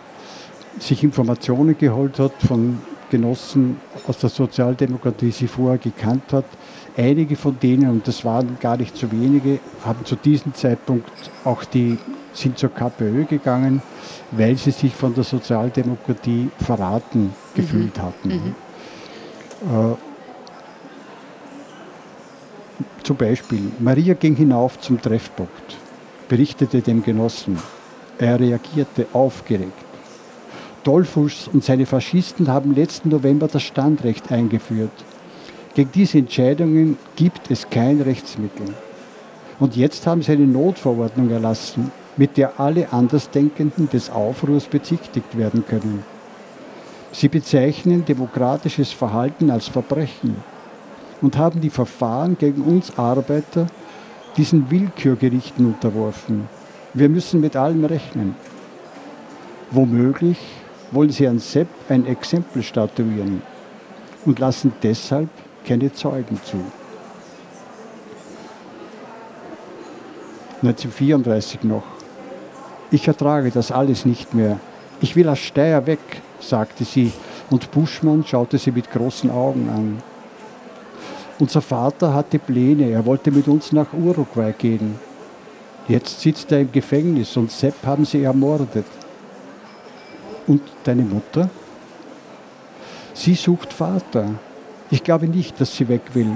sich 0.79 1.03
Informationen 1.03 1.77
geholt 1.77 2.17
hat 2.17 2.33
von 2.47 2.79
Genossen 3.11 3.79
aus 4.07 4.17
der 4.17 4.31
Sozialdemokratie, 4.31 5.27
die 5.27 5.31
sie 5.31 5.47
vorher 5.47 5.77
gekannt 5.77 6.33
hat. 6.33 6.45
Einige 6.95 7.35
von 7.35 7.57
denen, 7.59 7.89
und 7.89 8.07
das 8.07 8.23
waren 8.23 8.57
gar 8.59 8.77
nicht 8.77 8.95
so 8.95 9.11
wenige, 9.11 9.59
haben 9.83 10.05
zu 10.05 10.15
diesem 10.15 10.53
Zeitpunkt 10.53 11.09
auch 11.43 11.63
die, 11.63 11.97
sind 12.33 12.57
zur 12.57 12.69
KPÖ 12.69 13.25
gegangen, 13.25 13.81
weil 14.31 14.57
sie 14.57 14.71
sich 14.71 14.93
von 14.93 15.13
der 15.13 15.23
Sozialdemokratie 15.23 16.49
verraten 16.59 17.23
mhm. 17.23 17.31
gefühlt 17.55 17.99
hatten. 17.99 18.29
Mhm. 18.29 18.55
Äh, 19.69 19.95
zum 23.03 23.17
Beispiel, 23.17 23.71
Maria 23.79 24.13
ging 24.13 24.35
hinauf 24.35 24.79
zum 24.79 25.01
Treffpunkt, 25.01 25.77
berichtete 26.29 26.81
dem 26.81 27.03
Genossen. 27.03 27.57
Er 28.17 28.39
reagierte 28.39 29.07
aufgeregt. 29.13 29.73
Dollfuß 30.83 31.49
und 31.53 31.63
seine 31.63 31.85
Faschisten 31.85 32.47
haben 32.49 32.75
letzten 32.75 33.09
November 33.09 33.47
das 33.47 33.63
Standrecht 33.63 34.31
eingeführt. 34.31 34.91
Gegen 35.75 35.91
diese 35.91 36.19
Entscheidungen 36.19 36.97
gibt 37.15 37.49
es 37.49 37.69
kein 37.69 38.01
Rechtsmittel. 38.01 38.67
Und 39.59 39.75
jetzt 39.75 40.05
haben 40.05 40.21
sie 40.21 40.33
eine 40.33 40.47
Notverordnung 40.47 41.29
erlassen. 41.29 41.91
mit 42.17 42.37
der 42.37 42.59
alle 42.59 42.91
Andersdenkenden 42.93 43.89
des 43.89 44.09
Aufruhrs 44.09 44.65
bezichtigt 44.65 45.37
werden 45.37 45.65
können. 45.65 46.03
Sie 47.11 47.27
bezeichnen 47.27 48.05
demokratisches 48.05 48.91
Verhalten 48.91 49.51
als 49.51 49.67
Verbrechen 49.67 50.35
und 51.21 51.37
haben 51.37 51.61
die 51.61 51.69
Verfahren 51.69 52.37
gegen 52.37 52.63
uns 52.63 52.97
Arbeiter 52.97 53.67
diesen 54.37 54.69
Willkürgerichten 54.71 55.65
unterworfen. 55.65 56.47
Wir 56.93 57.09
müssen 57.09 57.39
mit 57.39 57.55
allem 57.55 57.85
rechnen. 57.85 58.35
Womöglich 59.71 60.37
wollen 60.91 61.09
sie 61.09 61.27
an 61.27 61.39
Sepp 61.39 61.67
ein 61.89 62.05
Exempel 62.05 62.63
statuieren 62.63 63.41
und 64.25 64.39
lassen 64.39 64.73
deshalb 64.81 65.29
keine 65.63 65.91
Zeugen 65.93 66.39
zu. 66.43 66.57
1934 70.63 71.63
noch. 71.63 71.83
Ich 72.89 73.07
ertrage 73.07 73.51
das 73.51 73.71
alles 73.71 74.05
nicht 74.05 74.33
mehr. 74.33 74.59
Ich 75.01 75.15
will 75.15 75.27
aus 75.27 75.39
Steyr 75.39 75.85
weg, 75.87 76.21
sagte 76.39 76.85
sie, 76.85 77.11
und 77.49 77.71
Buschmann 77.71 78.23
schaute 78.25 78.57
sie 78.57 78.71
mit 78.71 78.89
großen 78.89 79.29
Augen 79.29 79.69
an. 79.69 80.03
Unser 81.39 81.61
Vater 81.61 82.13
hatte 82.13 82.39
Pläne, 82.39 82.89
er 82.89 83.05
wollte 83.05 83.31
mit 83.31 83.47
uns 83.47 83.71
nach 83.71 83.91
Uruguay 83.93 84.53
gehen. 84.57 84.99
Jetzt 85.87 86.21
sitzt 86.21 86.51
er 86.51 86.61
im 86.61 86.71
Gefängnis 86.71 87.35
und 87.35 87.51
Sepp 87.51 87.75
haben 87.85 88.05
sie 88.05 88.23
ermordet. 88.23 88.85
Und 90.47 90.61
deine 90.83 91.03
Mutter? 91.03 91.49
Sie 93.13 93.35
sucht 93.35 93.73
Vater. 93.73 94.29
Ich 94.93 95.03
glaube 95.03 95.27
nicht, 95.27 95.59
dass 95.59 95.75
sie 95.75 95.87
weg 95.89 96.03
will. 96.13 96.29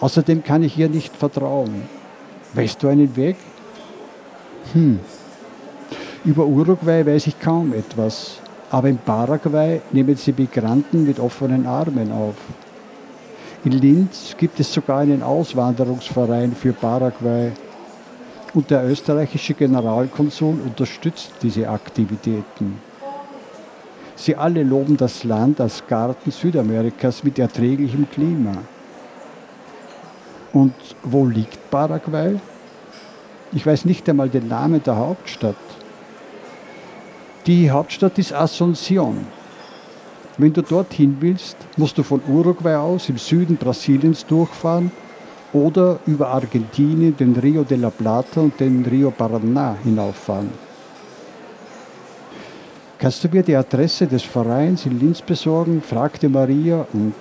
Außerdem 0.00 0.44
kann 0.44 0.62
ich 0.62 0.76
ihr 0.76 0.90
nicht 0.90 1.16
vertrauen. 1.16 1.80
Weißt 2.52 2.82
du 2.82 2.88
einen 2.88 3.16
Weg? 3.16 3.36
Hm. 4.74 5.00
Über 6.22 6.44
Uruguay 6.44 7.06
weiß 7.06 7.26
ich 7.28 7.40
kaum 7.40 7.72
etwas. 7.72 8.36
Aber 8.70 8.90
in 8.90 8.98
Paraguay 8.98 9.80
nehmen 9.92 10.14
sie 10.14 10.34
Migranten 10.36 11.06
mit 11.06 11.18
offenen 11.18 11.66
Armen 11.66 12.12
auf. 12.12 12.34
In 13.64 13.72
Linz 13.72 14.34
gibt 14.36 14.60
es 14.60 14.70
sogar 14.70 14.98
einen 14.98 15.22
Auswanderungsverein 15.22 16.54
für 16.54 16.74
Paraguay. 16.74 17.52
Und 18.52 18.70
der 18.70 18.86
österreichische 18.86 19.54
Generalkonsul 19.54 20.60
unterstützt 20.66 21.32
diese 21.40 21.66
Aktivitäten. 21.70 22.78
Sie 24.16 24.34
alle 24.34 24.62
loben 24.62 24.96
das 24.96 25.24
Land 25.24 25.60
als 25.60 25.86
Garten 25.86 26.30
Südamerikas 26.30 27.22
mit 27.22 27.38
erträglichem 27.38 28.08
Klima. 28.10 28.52
Und 30.54 30.74
wo 31.02 31.26
liegt 31.26 31.70
Paraguay? 31.70 32.40
Ich 33.52 33.66
weiß 33.66 33.84
nicht 33.84 34.08
einmal 34.08 34.30
den 34.30 34.48
Namen 34.48 34.82
der 34.82 34.96
Hauptstadt. 34.96 35.54
Die 37.46 37.70
Hauptstadt 37.70 38.18
ist 38.18 38.34
Asunción. 38.34 39.26
Wenn 40.38 40.52
du 40.52 40.62
dorthin 40.62 41.16
willst, 41.20 41.56
musst 41.76 41.96
du 41.98 42.02
von 42.02 42.20
Uruguay 42.26 42.76
aus 42.76 43.08
im 43.08 43.18
Süden 43.18 43.56
Brasiliens 43.56 44.26
durchfahren 44.26 44.90
oder 45.52 45.98
über 46.06 46.28
Argentinien 46.28 47.16
den 47.16 47.36
Rio 47.36 47.64
de 47.64 47.78
la 47.78 47.90
Plata 47.90 48.40
und 48.40 48.58
den 48.58 48.84
Rio 48.84 49.10
Paraná 49.16 49.76
hinauffahren. 49.84 50.65
Kannst 52.98 53.22
du 53.22 53.28
mir 53.28 53.42
die 53.42 53.54
Adresse 53.54 54.06
des 54.06 54.22
Vereins 54.22 54.86
in 54.86 54.98
Linz 54.98 55.20
besorgen? 55.20 55.82
fragte 55.82 56.30
Maria 56.30 56.86
und 56.94 57.12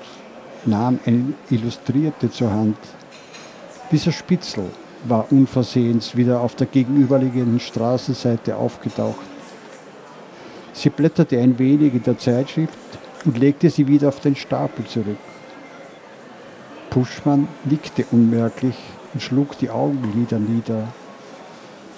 nahm 0.65 0.99
eine 1.05 1.33
Illustrierte 1.49 2.31
zur 2.31 2.51
Hand. 2.51 2.77
Dieser 3.91 4.13
Spitzel 4.13 4.65
war 5.03 5.29
unversehens 5.31 6.15
wieder 6.15 6.39
auf 6.39 6.55
der 6.55 6.67
gegenüberliegenden 6.67 7.59
Straßenseite 7.59 8.55
aufgetaucht. 8.55 9.25
Sie 10.71 10.89
blätterte 10.89 11.39
ein 11.39 11.59
wenig 11.59 11.93
in 11.93 12.03
der 12.03 12.17
Zeitschrift 12.17 12.77
und 13.25 13.37
legte 13.37 13.69
sie 13.69 13.87
wieder 13.87 14.07
auf 14.07 14.21
den 14.21 14.37
Stapel 14.37 14.85
zurück. 14.85 15.17
Puschmann 16.89 17.49
nickte 17.65 18.05
unmerklich 18.11 18.77
und 19.13 19.21
schlug 19.21 19.57
die 19.57 19.69
Augenlider 19.69 20.39
nieder. 20.39 20.87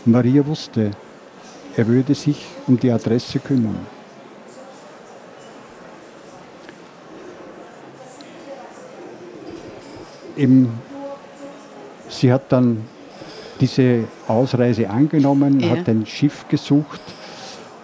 Maria 0.06 0.46
wusste, 0.48 0.92
er 1.78 1.88
würde 1.88 2.16
sich 2.16 2.44
um 2.66 2.80
die 2.80 2.92
Adresse 2.92 3.38
kümmern. 3.40 3.78
Im, 10.36 10.70
sie 12.10 12.34
hat 12.34 12.52
dann 12.52 12.84
diese 13.60 14.06
Ausreise 14.28 14.90
angenommen, 14.90 15.60
ja. 15.60 15.70
hat 15.70 15.88
ein 15.88 16.06
Schiff 16.06 16.48
gesucht 16.48 17.02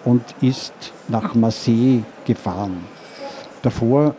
und 0.04 0.22
ist 0.40 0.74
nach 1.08 1.34
Marseille 1.34 2.02
gefahren. 2.24 2.84
Davor 3.62 4.14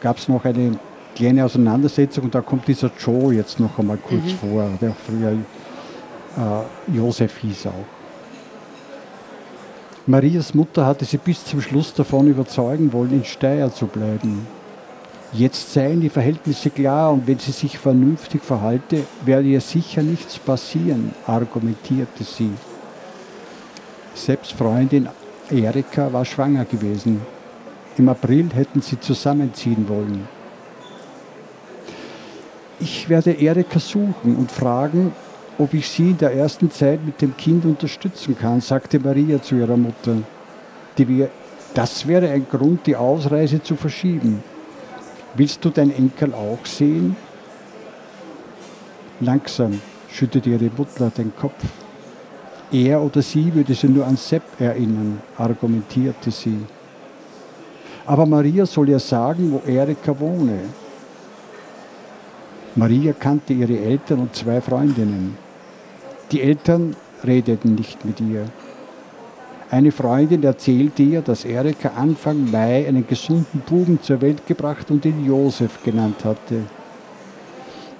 gab 0.00 0.18
es 0.18 0.28
noch 0.28 0.44
eine 0.44 0.78
kleine 1.16 1.44
Auseinandersetzung 1.44 2.24
und 2.24 2.34
da 2.34 2.40
kommt 2.40 2.66
dieser 2.68 2.90
Joe 2.98 3.34
jetzt 3.34 3.58
noch 3.58 3.76
einmal 3.78 3.98
kurz 3.98 4.24
mhm. 4.24 4.50
vor, 4.50 4.68
der 4.80 4.94
früher 4.94 5.32
äh, 5.32 6.96
Josef 6.96 7.38
hieß 7.38 7.66
auch. 7.66 7.99
Marias 10.06 10.54
Mutter 10.54 10.86
hatte 10.86 11.04
sie 11.04 11.18
bis 11.18 11.44
zum 11.44 11.60
Schluss 11.60 11.92
davon 11.92 12.26
überzeugen 12.26 12.92
wollen, 12.92 13.12
in 13.12 13.24
Steyr 13.24 13.72
zu 13.72 13.86
bleiben. 13.86 14.46
Jetzt 15.32 15.72
seien 15.72 16.00
die 16.00 16.08
Verhältnisse 16.08 16.70
klar 16.70 17.12
und 17.12 17.26
wenn 17.26 17.38
sie 17.38 17.52
sich 17.52 17.78
vernünftig 17.78 18.42
verhalte, 18.42 19.04
werde 19.24 19.48
ihr 19.48 19.60
sicher 19.60 20.02
nichts 20.02 20.38
passieren, 20.38 21.12
argumentierte 21.26 22.24
sie. 22.24 22.50
Selbst 24.14 24.52
Freundin 24.52 25.08
Erika 25.50 26.12
war 26.12 26.24
schwanger 26.24 26.64
gewesen. 26.64 27.20
Im 27.96 28.08
April 28.08 28.48
hätten 28.54 28.80
sie 28.80 28.98
zusammenziehen 28.98 29.88
wollen. 29.88 30.26
Ich 32.80 33.08
werde 33.08 33.32
Erika 33.32 33.78
suchen 33.78 34.36
und 34.36 34.50
fragen, 34.50 35.12
ob 35.60 35.74
ich 35.74 35.86
sie 35.86 36.10
in 36.10 36.18
der 36.18 36.32
ersten 36.32 36.70
Zeit 36.70 37.04
mit 37.04 37.20
dem 37.20 37.36
Kind 37.36 37.66
unterstützen 37.66 38.36
kann, 38.36 38.62
sagte 38.62 38.98
Maria 38.98 39.42
zu 39.42 39.56
ihrer 39.56 39.76
Mutter. 39.76 40.16
Die, 40.96 41.26
das 41.74 42.06
wäre 42.06 42.30
ein 42.30 42.46
Grund, 42.50 42.86
die 42.86 42.96
Ausreise 42.96 43.62
zu 43.62 43.76
verschieben. 43.76 44.42
Willst 45.34 45.62
du 45.62 45.68
deinen 45.68 45.94
Enkel 45.94 46.32
auch 46.32 46.64
sehen? 46.64 47.14
Langsam 49.20 49.80
schüttete 50.10 50.48
ihre 50.48 50.70
Mutter 50.74 51.10
den 51.10 51.32
Kopf. 51.36 51.62
Er 52.72 53.02
oder 53.02 53.20
sie 53.20 53.54
würde 53.54 53.74
sie 53.74 53.88
nur 53.88 54.06
an 54.06 54.16
Sepp 54.16 54.42
erinnern, 54.58 55.20
argumentierte 55.36 56.30
sie. 56.30 56.58
Aber 58.06 58.24
Maria 58.24 58.64
soll 58.64 58.88
ja 58.88 58.98
sagen, 58.98 59.52
wo 59.52 59.70
Erika 59.70 60.18
wohne. 60.18 60.60
Maria 62.76 63.12
kannte 63.12 63.52
ihre 63.52 63.78
Eltern 63.78 64.20
und 64.20 64.34
zwei 64.34 64.60
Freundinnen. 64.60 65.49
Die 66.32 66.42
Eltern 66.42 66.94
redeten 67.24 67.74
nicht 67.74 68.04
mit 68.04 68.20
ihr. 68.20 68.46
Eine 69.68 69.90
Freundin 69.90 70.42
erzählte 70.44 71.02
ihr, 71.02 71.22
dass 71.22 71.44
Erika 71.44 71.92
Anfang 71.96 72.50
Mai 72.50 72.86
einen 72.86 73.06
gesunden 73.06 73.60
Buben 73.60 74.00
zur 74.00 74.20
Welt 74.20 74.46
gebracht 74.46 74.90
und 74.90 75.04
ihn 75.04 75.24
Josef 75.24 75.82
genannt 75.82 76.24
hatte. 76.24 76.62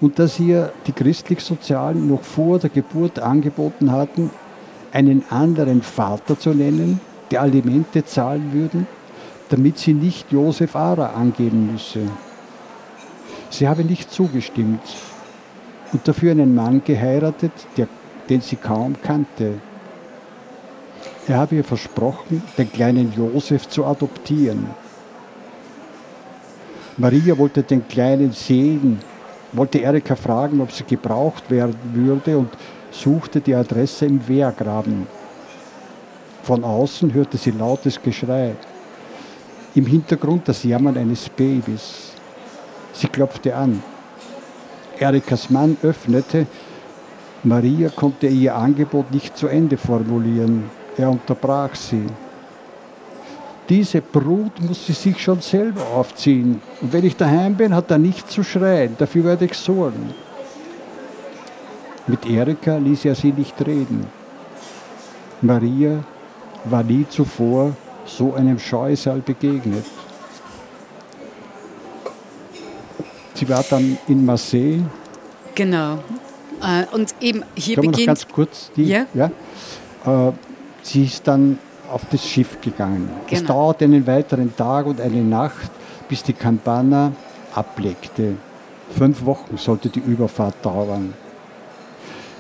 Und 0.01 0.19
dass 0.19 0.39
ihr 0.39 0.73
die 0.87 0.93
christlich-sozialen 0.93 2.09
noch 2.09 2.23
vor 2.23 2.59
der 2.59 2.71
Geburt 2.71 3.19
angeboten 3.19 3.91
hatten, 3.91 4.31
einen 4.93 5.25
anderen 5.31 5.83
Vater 5.83 6.39
zu 6.39 6.51
nennen, 6.51 7.01
der 7.31 7.43
Alimente 7.43 8.05
zahlen 8.05 8.53
würden, 8.53 8.87
damit 9.49 9.79
sie 9.79 9.93
nicht 9.93 10.31
Josef 10.33 10.75
Ara 10.77 11.15
angeben 11.15 11.73
müsse. 11.73 12.01
Sie 13.51 13.69
habe 13.69 13.85
nicht 13.85 14.13
zugestimmt 14.13 14.83
und 15.93 16.07
dafür 16.07 16.31
einen 16.33 16.55
Mann 16.55 16.83
geheiratet, 16.85 17.53
der 17.77 17.89
den 18.31 18.41
sie 18.41 18.57
kaum 18.57 18.97
kannte. 19.03 19.55
Er 21.27 21.37
habe 21.39 21.57
ihr 21.57 21.65
versprochen, 21.65 22.43
den 22.57 22.73
kleinen 22.73 23.13
Josef 23.13 23.69
zu 23.69 23.85
adoptieren. 23.85 24.67
Maria 26.97 27.37
wollte 27.37 27.63
den 27.63 27.87
Kleinen 27.89 28.33
sehen, 28.33 29.01
wollte 29.53 29.79
Erika 29.79 30.15
fragen, 30.15 30.61
ob 30.61 30.71
sie 30.71 30.85
gebraucht 30.85 31.51
werden 31.51 31.77
würde 31.93 32.39
und 32.39 32.51
suchte 32.91 33.41
die 33.41 33.55
Adresse 33.55 34.07
im 34.07 34.27
Wehrgraben. 34.27 35.07
Von 36.43 36.65
außen 36.65 37.13
hörte 37.13 37.37
sie 37.37 37.51
lautes 37.51 38.01
Geschrei. 38.03 38.55
Im 39.75 39.87
Hintergrund 39.87 40.49
das 40.49 40.65
Jammern 40.65 40.97
eines 40.97 41.29
Babys. 41.29 42.13
Sie 42.93 43.09
klopfte 43.09 43.55
an. 43.55 43.83
Erikas 44.99 45.49
Mann 45.49 45.77
öffnete 45.83 46.47
Maria 47.43 47.89
konnte 47.89 48.27
ihr 48.27 48.55
Angebot 48.55 49.11
nicht 49.11 49.37
zu 49.37 49.49
Ende 49.49 49.77
formulieren. 49.77 50.65
Er 50.97 51.11
unterbrach 51.11 51.75
sie. 51.75 52.07
Diese 53.69 54.03
Brut 54.03 54.61
muss 54.61 54.87
sie 54.87 54.93
sich 54.93 55.23
schon 55.23 55.41
selber 55.41 55.87
aufziehen. 55.95 56.61
Und 56.83 56.93
wenn 56.93 57.05
ich 57.05 57.17
daheim 57.17 57.55
bin, 57.55 57.75
hat 57.75 57.91
er 57.91 57.99
nicht 57.99 58.31
zu 58.31 58.43
schreien. 58.43 58.97
Dafür 58.99 59.25
werde 59.25 59.45
ich 59.45 59.55
sorgen. 59.55 60.13
Mit 62.07 62.29
Erika 62.29 62.77
ließ 62.77 63.05
er 63.05 63.15
sie 63.15 63.33
nicht 63.33 63.59
reden. 63.65 64.07
Maria 65.41 66.05
war 66.65 66.83
nie 66.83 67.07
zuvor 67.09 67.75
so 68.05 68.35
einem 68.35 68.59
Scheusal 68.59 69.21
begegnet. 69.21 69.85
Sie 73.35 73.49
war 73.49 73.65
dann 73.71 73.97
in 74.09 74.27
Marseille. 74.27 74.83
Genau. 75.55 76.01
Äh, 76.63 76.85
und 76.95 77.15
eben 77.21 77.43
hier 77.55 77.77
noch 77.77 77.85
beginnt. 77.85 78.07
ganz 78.07 78.29
kurz 78.29 78.71
die, 78.77 78.85
Ja. 78.85 79.07
ja? 79.15 79.31
Äh, 80.07 80.33
sie 80.83 81.05
ist 81.05 81.27
dann 81.27 81.59
auf 81.91 82.03
das 82.11 82.25
Schiff 82.27 82.61
gegangen. 82.61 83.09
Es 83.31 83.41
Genau. 83.41 83.55
dauerte 83.55 83.85
einen 83.85 84.07
weiteren 84.07 84.55
Tag 84.57 84.87
und 84.87 85.01
eine 85.01 85.23
Nacht, 85.23 85.71
bis 86.09 86.23
die 86.23 86.33
Campana 86.33 87.13
ablegte. 87.55 88.35
Fünf 88.97 89.25
Wochen 89.25 89.57
sollte 89.57 89.89
die 89.89 90.01
Überfahrt 90.01 90.55
dauern. 90.63 91.15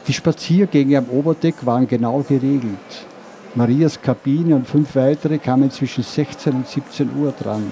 Die 0.06 0.12
Spaziergänge 0.12 0.98
am 0.98 1.06
Oberdeck 1.10 1.54
waren 1.66 1.86
genau 1.86 2.20
geregelt. 2.26 3.06
Marias 3.54 4.00
Kabine 4.00 4.54
und 4.56 4.66
fünf 4.66 4.94
weitere 4.96 5.38
kamen 5.38 5.70
zwischen 5.70 6.02
16 6.04 6.52
und 6.52 6.68
17 6.68 7.10
Uhr 7.20 7.32
dran. 7.32 7.70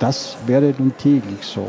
Das 0.00 0.36
wäre 0.46 0.74
nun 0.78 0.96
täglich 0.96 1.42
so. 1.42 1.66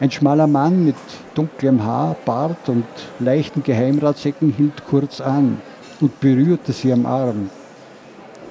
Ein 0.00 0.10
schmaler 0.10 0.46
Mann 0.46 0.86
mit 0.86 0.96
dunklem 1.34 1.84
Haar, 1.84 2.16
Bart 2.24 2.70
und 2.70 2.86
leichten 3.18 3.62
Geheimratsecken 3.62 4.50
hielt 4.50 4.86
kurz 4.86 5.20
an 5.20 5.60
und 6.00 6.18
berührte 6.20 6.72
sie 6.72 6.90
am 6.90 7.04
Arm. 7.04 7.50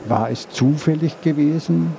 War 0.08 0.30
es 0.30 0.48
zufällig 0.48 1.20
gewesen? 1.22 1.92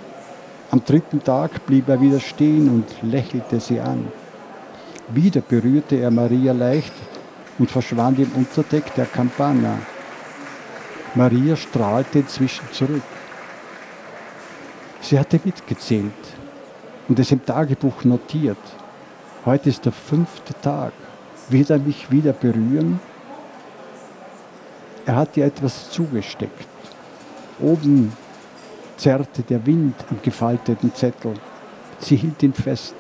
Am 0.71 0.85
dritten 0.85 1.25
Tag 1.25 1.66
blieb 1.66 1.88
er 1.88 2.00
wieder 2.00 2.21
stehen 2.21 2.69
und 2.69 3.11
lächelte 3.11 3.59
sie 3.59 3.80
an. 3.80 4.07
Wieder 5.09 5.40
berührte 5.40 5.97
er 5.97 6.12
Maria 6.12 6.52
leicht 6.52 6.92
und 7.59 7.69
verschwand 7.69 8.21
im 8.21 8.30
Unterdeck 8.37 8.95
der 8.95 9.07
Campana. 9.07 9.78
Maria 11.16 11.57
strahlte 11.57 12.21
inzwischen 12.21 12.66
zurück. 12.71 13.02
Sie 15.00 15.19
hatte 15.19 15.40
mitgezählt 15.42 16.12
und 17.09 17.19
es 17.19 17.33
im 17.33 17.45
Tagebuch 17.45 18.04
notiert. 18.04 18.59
Heute 19.47 19.70
ist 19.70 19.87
der 19.87 19.92
fünfte 19.92 20.52
Tag. 20.61 20.92
Wird 21.49 21.70
er 21.70 21.78
mich 21.78 22.11
wieder 22.11 22.35
berühren? 22.35 23.00
Er 25.06 25.16
hat 25.16 25.35
ihr 25.38 25.47
etwas 25.47 25.90
zugesteckt. 25.90 26.68
Oben 27.59 28.12
zerrte 28.99 29.42
der 29.42 29.64
Wind 29.64 29.94
am 30.11 30.18
gefalteten 30.23 30.94
Zettel. 30.94 31.32
Sie 32.00 32.16
hielt 32.16 32.42
ihn 32.42 32.52
fest, 32.52 32.94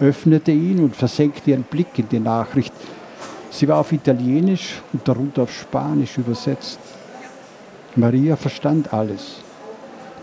öffnete 0.00 0.50
ihn 0.50 0.80
und 0.80 0.96
versenkte 0.96 1.50
ihren 1.52 1.62
Blick 1.62 1.96
in 2.00 2.08
die 2.08 2.18
Nachricht. 2.18 2.74
Sie 3.52 3.68
war 3.68 3.78
auf 3.78 3.92
Italienisch 3.92 4.82
und 4.92 5.06
darunter 5.06 5.42
auf 5.42 5.52
Spanisch 5.52 6.18
übersetzt. 6.18 6.80
Maria 7.94 8.34
verstand 8.34 8.92
alles. 8.92 9.36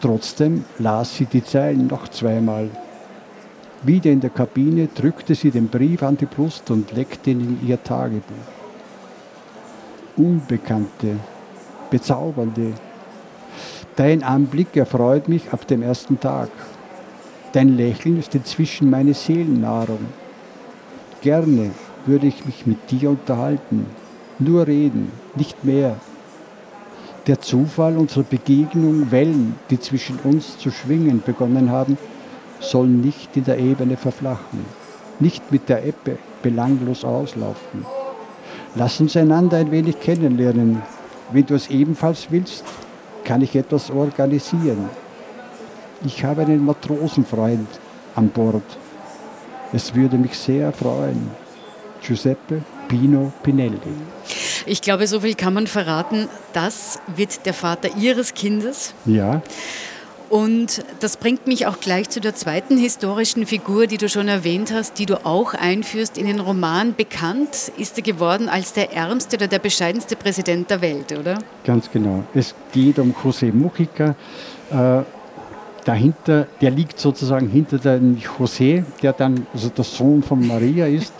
Trotzdem 0.01 0.65
las 0.77 1.15
sie 1.15 1.25
die 1.25 1.43
Zeilen 1.43 1.87
noch 1.87 2.09
zweimal. 2.09 2.69
Wieder 3.83 4.11
in 4.11 4.21
der 4.21 4.31
Kabine 4.31 4.87
drückte 4.93 5.35
sie 5.35 5.51
den 5.51 5.67
Brief 5.67 6.01
an 6.01 6.17
die 6.17 6.25
Brust 6.25 6.71
und 6.71 6.91
leckte 6.93 7.29
ihn 7.29 7.59
in 7.61 7.67
ihr 7.67 7.81
Tagebuch. 7.83 8.35
Unbekannte, 10.15 11.17
bezaubernde. 11.91 12.73
Dein 13.95 14.23
Anblick 14.23 14.75
erfreut 14.75 15.29
mich 15.29 15.53
ab 15.53 15.67
dem 15.67 15.83
ersten 15.83 16.19
Tag. 16.19 16.49
Dein 17.51 17.77
Lächeln 17.77 18.19
ist 18.19 18.33
inzwischen 18.33 18.89
meine 18.89 19.13
Seelennahrung. 19.13 20.05
Gerne 21.21 21.71
würde 22.05 22.27
ich 22.27 22.45
mich 22.45 22.65
mit 22.65 22.89
dir 22.89 23.11
unterhalten, 23.11 23.85
nur 24.39 24.65
reden, 24.65 25.11
nicht 25.35 25.63
mehr. 25.63 25.97
Der 27.27 27.41
Zufall 27.41 27.97
unserer 27.97 28.23
Begegnung, 28.23 29.11
Wellen, 29.11 29.55
die 29.69 29.79
zwischen 29.79 30.17
uns 30.23 30.57
zu 30.57 30.71
schwingen 30.71 31.21
begonnen 31.25 31.69
haben, 31.69 31.97
soll 32.59 32.87
nicht 32.87 33.35
in 33.35 33.43
der 33.43 33.59
Ebene 33.59 33.97
verflachen, 33.97 34.65
nicht 35.19 35.51
mit 35.51 35.69
der 35.69 35.85
Ebbe 35.85 36.17
belanglos 36.41 37.03
auslaufen. 37.03 37.85
Lass 38.75 38.99
uns 38.99 39.17
einander 39.17 39.57
ein 39.57 39.71
wenig 39.71 39.99
kennenlernen. 39.99 40.81
Wenn 41.31 41.45
du 41.45 41.55
es 41.55 41.69
ebenfalls 41.69 42.27
willst, 42.29 42.63
kann 43.23 43.41
ich 43.41 43.55
etwas 43.55 43.89
organisieren. 43.89 44.89
Ich 46.05 46.23
habe 46.23 46.43
einen 46.43 46.63
Matrosenfreund 46.63 47.67
an 48.15 48.29
Bord. 48.29 48.63
Es 49.73 49.95
würde 49.95 50.17
mich 50.17 50.37
sehr 50.37 50.71
freuen. 50.71 51.31
Giuseppe 52.01 52.61
Pino 52.87 53.33
Pinelli. 53.43 53.77
Ich 54.65 54.81
glaube, 54.81 55.07
so 55.07 55.21
viel 55.21 55.33
kann 55.33 55.53
man 55.53 55.67
verraten. 55.67 56.29
Das 56.53 56.99
wird 57.15 57.45
der 57.45 57.53
Vater 57.53 57.89
Ihres 57.97 58.33
Kindes. 58.33 58.93
Ja, 59.05 59.41
Und 60.29 60.83
das 60.99 61.17
bringt 61.17 61.47
mich 61.47 61.67
auch 61.67 61.79
gleich 61.79 62.09
zu 62.09 62.19
der 62.19 62.35
zweiten 62.35 62.77
historischen 62.77 63.45
Figur, 63.45 63.87
die 63.87 63.97
du 63.97 64.09
schon 64.09 64.27
erwähnt 64.27 64.73
hast, 64.73 64.99
die 64.99 65.05
du 65.05 65.25
auch 65.25 65.53
einführst 65.53 66.17
in 66.17 66.25
den 66.25 66.39
Roman. 66.39 66.95
Bekannt 66.95 67.71
ist 67.77 67.97
er 67.97 68.03
geworden 68.03 68.49
als 68.49 68.73
der 68.73 68.93
ärmste 68.93 69.37
oder 69.37 69.47
der 69.47 69.59
bescheidenste 69.59 70.15
Präsident 70.15 70.69
der 70.69 70.81
Welt, 70.81 71.17
oder? 71.17 71.37
ganz 71.63 71.91
genau. 71.91 72.23
Es 72.33 72.55
geht 72.71 72.97
um 72.97 73.13
José 73.13 73.53
Mujica. 73.53 74.15
Äh, 74.71 75.03
dahinter, 75.83 76.47
der 76.59 76.71
liegt 76.71 76.99
sozusagen 76.99 77.47
hinter 77.49 77.77
dem 77.77 78.17
José, 78.17 78.83
der 79.01 79.13
dann 79.13 79.45
also 79.53 79.69
der 79.69 79.83
Sohn 79.83 80.23
von 80.23 80.45
Maria 80.45 80.87
ist. 80.87 81.13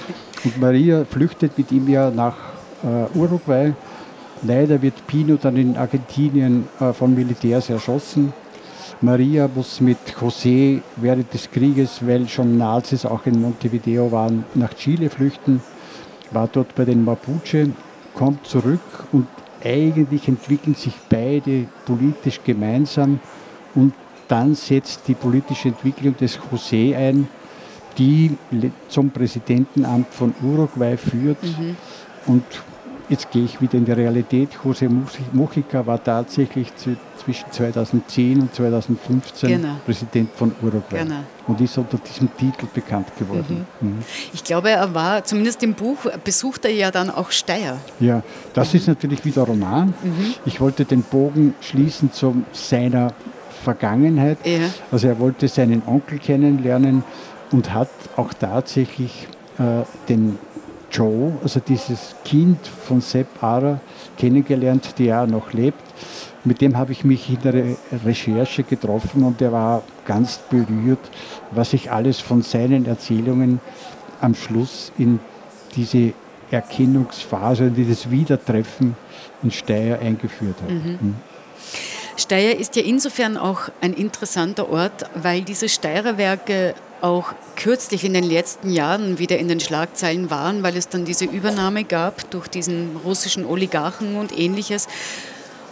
Und 0.44 0.60
Maria 0.60 1.06
flüchtet 1.06 1.58
mit 1.58 1.72
ihm 1.72 1.88
ja 1.88 2.10
nach 2.10 2.36
äh, 2.84 3.18
Uruguay. 3.18 3.74
Leider 4.44 4.82
wird 4.82 5.06
Pino 5.08 5.38
dann 5.42 5.58
in 5.58 5.78
Argentinien 5.78 6.68
äh, 6.80 6.94
von 6.94 7.14
Militärs 7.14 7.70
erschossen. 7.70 8.34
Maria 9.02 9.48
muss 9.54 9.80
mit 9.80 9.98
José 10.20 10.82
während 10.96 11.32
des 11.34 11.52
Krieges, 11.52 12.00
weil 12.06 12.28
schon 12.28 12.58
Nazis 12.58 13.06
auch 13.06 13.26
in 13.26 13.40
Montevideo 13.42 14.12
waren, 14.12 14.44
nach 14.56 14.74
Chile 14.74 15.10
flüchten, 15.10 15.62
war 16.32 16.50
dort 16.52 16.74
bei 16.74 16.86
den 16.86 17.06
Mapuche, 17.06 17.70
kommt 18.16 18.48
zurück 18.48 18.82
und 19.12 19.28
eigentlich 19.64 20.28
entwickeln 20.28 20.76
sich 20.76 20.94
beide 21.10 21.66
politisch 21.86 22.40
gemeinsam 22.44 23.20
und 23.76 23.94
dann 24.28 24.56
setzt 24.56 25.08
die 25.08 25.14
politische 25.14 25.70
Entwicklung 25.70 26.18
des 26.18 26.40
José 26.40 26.96
ein, 26.96 27.28
die 27.98 28.36
zum 28.90 29.10
Präsidentenamt 29.10 30.14
von 30.14 30.34
Uruguay 30.42 30.98
führt. 30.98 31.38
Und 32.26 32.44
jetzt 33.10 33.32
gehe 33.32 33.46
ich 33.46 33.62
wieder 33.62 33.76
in 33.76 33.86
die 33.86 33.92
Realität. 33.92 34.50
José 34.64 34.90
Mujica 35.34 35.86
war 35.86 36.04
tatsächlich 36.04 36.74
zwischen 36.76 37.52
2010 37.52 38.42
und 38.42 38.54
2015 38.54 39.50
Genau. 39.50 39.76
Präsident 39.86 40.30
von 40.36 40.52
Uruguay 40.62 41.00
Genau. 41.04 41.20
und 41.48 41.62
ist 41.62 41.78
unter 41.78 41.98
diesem 41.98 42.30
Titel 42.38 42.68
bekannt 42.74 43.08
geworden. 43.18 43.66
Mhm. 43.82 44.00
Ich 44.34 44.44
glaube, 44.44 44.70
er 44.72 44.94
war, 44.94 45.24
zumindest 45.24 45.64
im 45.64 45.74
Buch, 45.74 45.98
besucht 46.24 46.66
er 46.66 46.72
ja 46.72 46.92
dann 46.92 47.10
auch 47.10 47.32
Steyr. 47.32 47.78
Ja, 48.00 48.22
das 48.54 48.74
ist 48.74 48.88
natürlich 48.88 49.24
wieder 49.26 49.44
Roman. 49.44 49.94
Mhm. 50.04 50.34
Ich 50.46 50.60
wollte 50.62 50.86
den 50.86 51.04
Bogen 51.04 51.54
schließen 51.62 52.12
zu 52.12 52.44
seiner 52.52 53.14
Vergangenheit. 53.64 54.38
Ja. 54.46 54.70
Also 54.92 55.08
er 55.08 55.20
wollte 55.20 55.48
seinen 55.48 55.82
Onkel 55.86 56.20
kennenlernen 56.20 57.04
und 57.52 57.74
hat 57.74 57.90
auch 58.16 58.34
tatsächlich 58.34 59.28
äh, 59.60 59.84
den 60.10 60.38
Joe, 60.92 61.34
also 61.44 61.60
dieses 61.60 62.16
Kind 62.24 62.60
von 62.66 63.02
Sepp 63.02 63.42
Ara, 63.42 63.80
kennengelernt, 64.18 64.98
der 64.98 65.06
ja 65.06 65.28
noch 65.28 65.54
lebt. 65.54 65.84
Mit 66.44 66.62
dem 66.62 66.78
habe 66.78 66.94
ich 66.94 67.04
mich 67.04 67.30
in 67.30 67.42
der 67.42 67.54
Re- 67.54 67.76
Recherche 68.06 68.64
getroffen 68.64 69.24
und 69.24 69.42
er 69.42 69.52
war 69.52 69.84
ganz 70.06 70.40
berührt, 70.50 71.00
was 71.52 71.72
sich 71.72 71.92
alles 71.92 72.20
von 72.22 72.42
seinen 72.42 72.86
Erzählungen 72.86 73.60
am 74.22 74.34
Schluss 74.34 74.92
in 74.98 75.20
diese 75.76 76.14
Erkennungsphase, 76.50 77.66
in 77.66 77.76
dieses 77.76 78.10
Wiedertreffen 78.10 78.96
in 79.44 79.52
Steyr 79.52 80.00
eingeführt 80.00 80.56
hat. 80.62 80.70
Mhm. 80.70 81.16
Steyr 82.16 82.58
ist 82.58 82.76
ja 82.76 82.82
insofern 82.82 83.38
auch 83.38 83.70
ein 83.82 83.94
interessanter 83.94 84.70
Ort, 84.70 85.06
weil 85.16 85.42
diese 85.42 85.70
Steyrer 85.70 86.18
Werke 86.18 86.74
auch 87.02 87.34
kürzlich 87.56 88.04
in 88.04 88.14
den 88.14 88.24
letzten 88.24 88.70
Jahren 88.70 89.20
wieder 89.20 89.38
in 89.38 89.48
den 89.48 89.60
Schlagzeilen 89.60 90.30
waren, 90.30 90.64
weil 90.64 90.78
es 90.78 90.90
dann 90.90 91.06
diese 91.06 91.26
Übernahme 91.26 91.84
gab 91.84 92.30
durch 92.32 92.48
diesen 92.48 92.98
russischen 93.04 93.46
Oligarchen 93.46 94.16
und 94.16 94.38
ähnliches. 94.38 94.88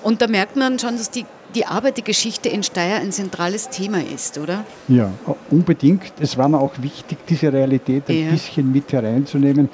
Und 0.05 0.21
da 0.21 0.27
merkt 0.27 0.55
man 0.55 0.77
schon, 0.77 0.97
dass 0.97 1.09
die, 1.09 1.25
die 1.55 1.65
Arbeit, 1.65 1.97
die 1.97 2.03
Geschichte 2.03 2.47
in 2.47 2.61
Steyr 2.61 2.97
ein 2.97 3.11
zentrales 3.11 3.69
Thema 3.69 3.97
ist, 4.03 4.37
oder? 4.37 4.63
Ja, 4.87 5.09
unbedingt. 5.49 6.13
Es 6.19 6.37
war 6.37 6.47
mir 6.47 6.59
auch 6.59 6.73
wichtig, 6.77 7.17
diese 7.27 7.51
Realität 7.51 8.03
ein 8.07 8.25
Ja. 8.25 8.29
bisschen 8.29 8.71
mit 8.71 8.93
hereinzunehmen. 8.93 9.67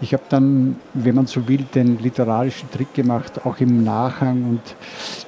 Ich 0.00 0.12
habe 0.12 0.22
dann, 0.28 0.76
wenn 0.94 1.16
man 1.16 1.26
so 1.26 1.48
will, 1.48 1.64
den 1.74 1.98
literarischen 1.98 2.70
Trick 2.70 2.94
gemacht, 2.94 3.44
auch 3.44 3.58
im 3.58 3.82
Nachhang 3.82 4.44
und 4.50 4.60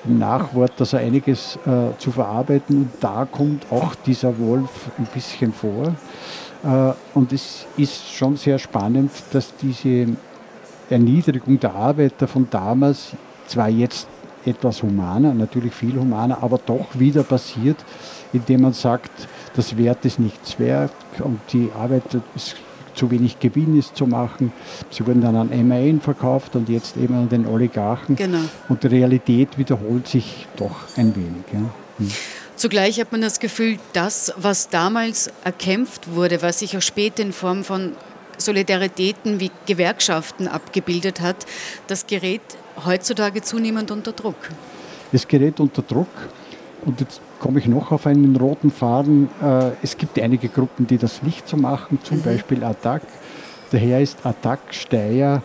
im 0.04 0.20
Nachwort, 0.20 0.74
also 0.78 0.98
einiges 0.98 1.56
äh, 1.66 1.98
zu 1.98 2.12
verarbeiten. 2.12 2.76
Und 2.76 2.90
da 3.00 3.26
kommt 3.28 3.66
auch 3.72 3.96
dieser 4.06 4.38
Wolf 4.38 4.70
ein 4.98 5.08
bisschen 5.12 5.52
vor. 5.52 5.96
Äh, 6.62 6.92
und 7.18 7.32
es 7.32 7.66
ist 7.76 8.08
schon 8.14 8.36
sehr 8.36 8.60
spannend, 8.60 9.10
dass 9.32 9.52
diese 9.60 10.06
Erniedrigung 10.88 11.58
der 11.58 11.74
Arbeiter 11.74 12.28
von 12.28 12.46
damals 12.48 13.08
zwar 13.48 13.68
jetzt 13.68 14.06
etwas 14.46 14.83
humaner, 14.83 15.35
natürlich 15.35 15.74
viel 15.74 15.98
humaner, 15.98 16.42
aber 16.42 16.59
doch 16.64 16.87
wieder 16.98 17.22
passiert, 17.22 17.76
indem 18.33 18.62
man 18.62 18.72
sagt, 18.72 19.11
das 19.54 19.76
Wert 19.76 20.04
ist 20.04 20.18
nichts 20.18 20.59
wert 20.59 20.92
und 21.20 21.40
die 21.52 21.70
Arbeit 21.76 22.02
ist 22.35 22.57
zu 22.94 23.11
wenig 23.11 23.40
Gewinn 23.40 23.78
ist 23.78 23.96
zu 23.96 24.07
machen. 24.07 24.52
Sie 24.90 25.07
wurden 25.07 25.20
dann 25.20 25.37
an 25.37 25.68
MAN 25.68 26.00
verkauft 26.00 26.57
und 26.57 26.68
jetzt 26.68 26.96
eben 26.96 27.14
an 27.14 27.28
den 27.28 27.46
Oligarchen. 27.46 28.16
Genau. 28.16 28.38
Und 28.68 28.83
die 28.83 28.87
Realität 28.87 29.59
wiederholt 29.59 30.07
sich 30.09 30.46
doch 30.57 30.76
ein 30.96 31.14
wenig. 31.16 31.44
Ja. 31.52 31.59
Hm. 31.98 32.11
Zugleich 32.57 33.00
hat 33.00 33.11
man 33.11 33.20
das 33.20 33.40
Gefühl, 33.40 33.78
das, 33.92 34.33
was 34.37 34.68
damals 34.68 35.30
erkämpft 35.42 36.14
wurde, 36.14 36.40
was 36.40 36.61
sich 36.61 36.76
auch 36.76 36.83
später 36.83 37.22
in 37.22 37.33
Form 37.33 37.64
von 37.64 37.92
Solidaritäten 38.38 39.40
wie 39.40 39.50
Gewerkschaften 39.66 40.48
abgebildet 40.48 41.20
hat, 41.20 41.37
das 41.88 42.07
gerät 42.07 42.42
heutzutage 42.84 43.42
zunehmend 43.42 43.90
unter 43.90 44.12
Druck. 44.12 44.37
Es 45.12 45.28
gerät 45.28 45.60
unter 45.60 45.82
Druck 45.82 46.08
und 46.84 47.00
jetzt 47.00 47.20
komme 47.38 47.58
ich 47.58 47.66
noch 47.66 47.92
auf 47.92 48.06
einen 48.06 48.37
roten 48.37 48.70
Faden. 48.70 49.28
Äh, 49.42 49.70
es 49.82 49.96
gibt 49.96 50.18
einige 50.18 50.48
Gruppen, 50.48 50.87
die 50.87 50.98
das 50.98 51.22
nicht 51.22 51.48
so 51.48 51.56
machen, 51.56 51.98
zum 52.02 52.18
mhm. 52.18 52.22
Beispiel 52.22 52.64
Attac. 52.64 53.02
Daher 53.70 54.00
ist 54.00 54.24
Attac 54.24 54.60
Steyr 54.70 55.42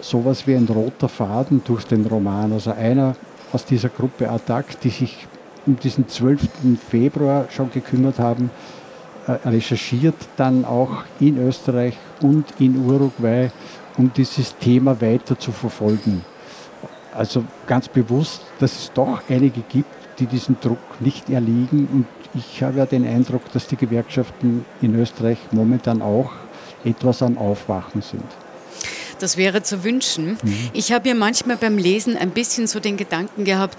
sowas 0.00 0.46
wie 0.46 0.54
ein 0.54 0.66
roter 0.66 1.08
Faden 1.08 1.62
durch 1.64 1.84
den 1.84 2.06
Roman. 2.06 2.52
Also 2.52 2.72
einer 2.72 3.16
aus 3.52 3.64
dieser 3.64 3.88
Gruppe 3.88 4.30
Attac, 4.30 4.80
die 4.80 4.90
sich 4.90 5.26
um 5.66 5.78
diesen 5.78 6.08
12. 6.08 6.48
Februar 6.88 7.46
schon 7.50 7.70
gekümmert 7.70 8.18
haben, 8.18 8.50
äh, 9.26 9.32
recherchiert 9.48 10.14
dann 10.36 10.64
auch 10.64 11.04
in 11.18 11.38
Österreich 11.38 11.96
und 12.20 12.44
in 12.58 12.86
Uruguay, 12.86 13.50
um 13.96 14.12
dieses 14.12 14.56
Thema 14.58 15.00
weiter 15.00 15.38
zu 15.38 15.52
verfolgen. 15.52 16.24
Also 17.16 17.44
ganz 17.66 17.88
bewusst, 17.88 18.42
dass 18.58 18.72
es 18.72 18.92
doch 18.92 19.22
einige 19.28 19.62
gibt, 19.62 19.88
die 20.18 20.26
diesem 20.26 20.58
Druck 20.60 20.78
nicht 21.00 21.30
erliegen. 21.30 21.88
Und 21.92 22.06
ich 22.34 22.62
habe 22.62 22.78
ja 22.78 22.86
den 22.86 23.06
Eindruck, 23.06 23.50
dass 23.52 23.66
die 23.66 23.76
Gewerkschaften 23.76 24.64
in 24.82 24.94
Österreich 24.94 25.38
momentan 25.52 26.02
auch 26.02 26.32
etwas 26.84 27.22
am 27.22 27.38
Aufwachen 27.38 28.02
sind. 28.02 28.24
Das 29.18 29.36
wäre 29.36 29.62
zu 29.62 29.82
wünschen. 29.82 30.36
Mhm. 30.42 30.70
Ich 30.72 30.92
habe 30.92 31.08
ja 31.08 31.14
manchmal 31.14 31.56
beim 31.56 31.78
Lesen 31.78 32.16
ein 32.16 32.30
bisschen 32.30 32.66
so 32.66 32.80
den 32.80 32.96
Gedanken 32.96 33.44
gehabt, 33.44 33.78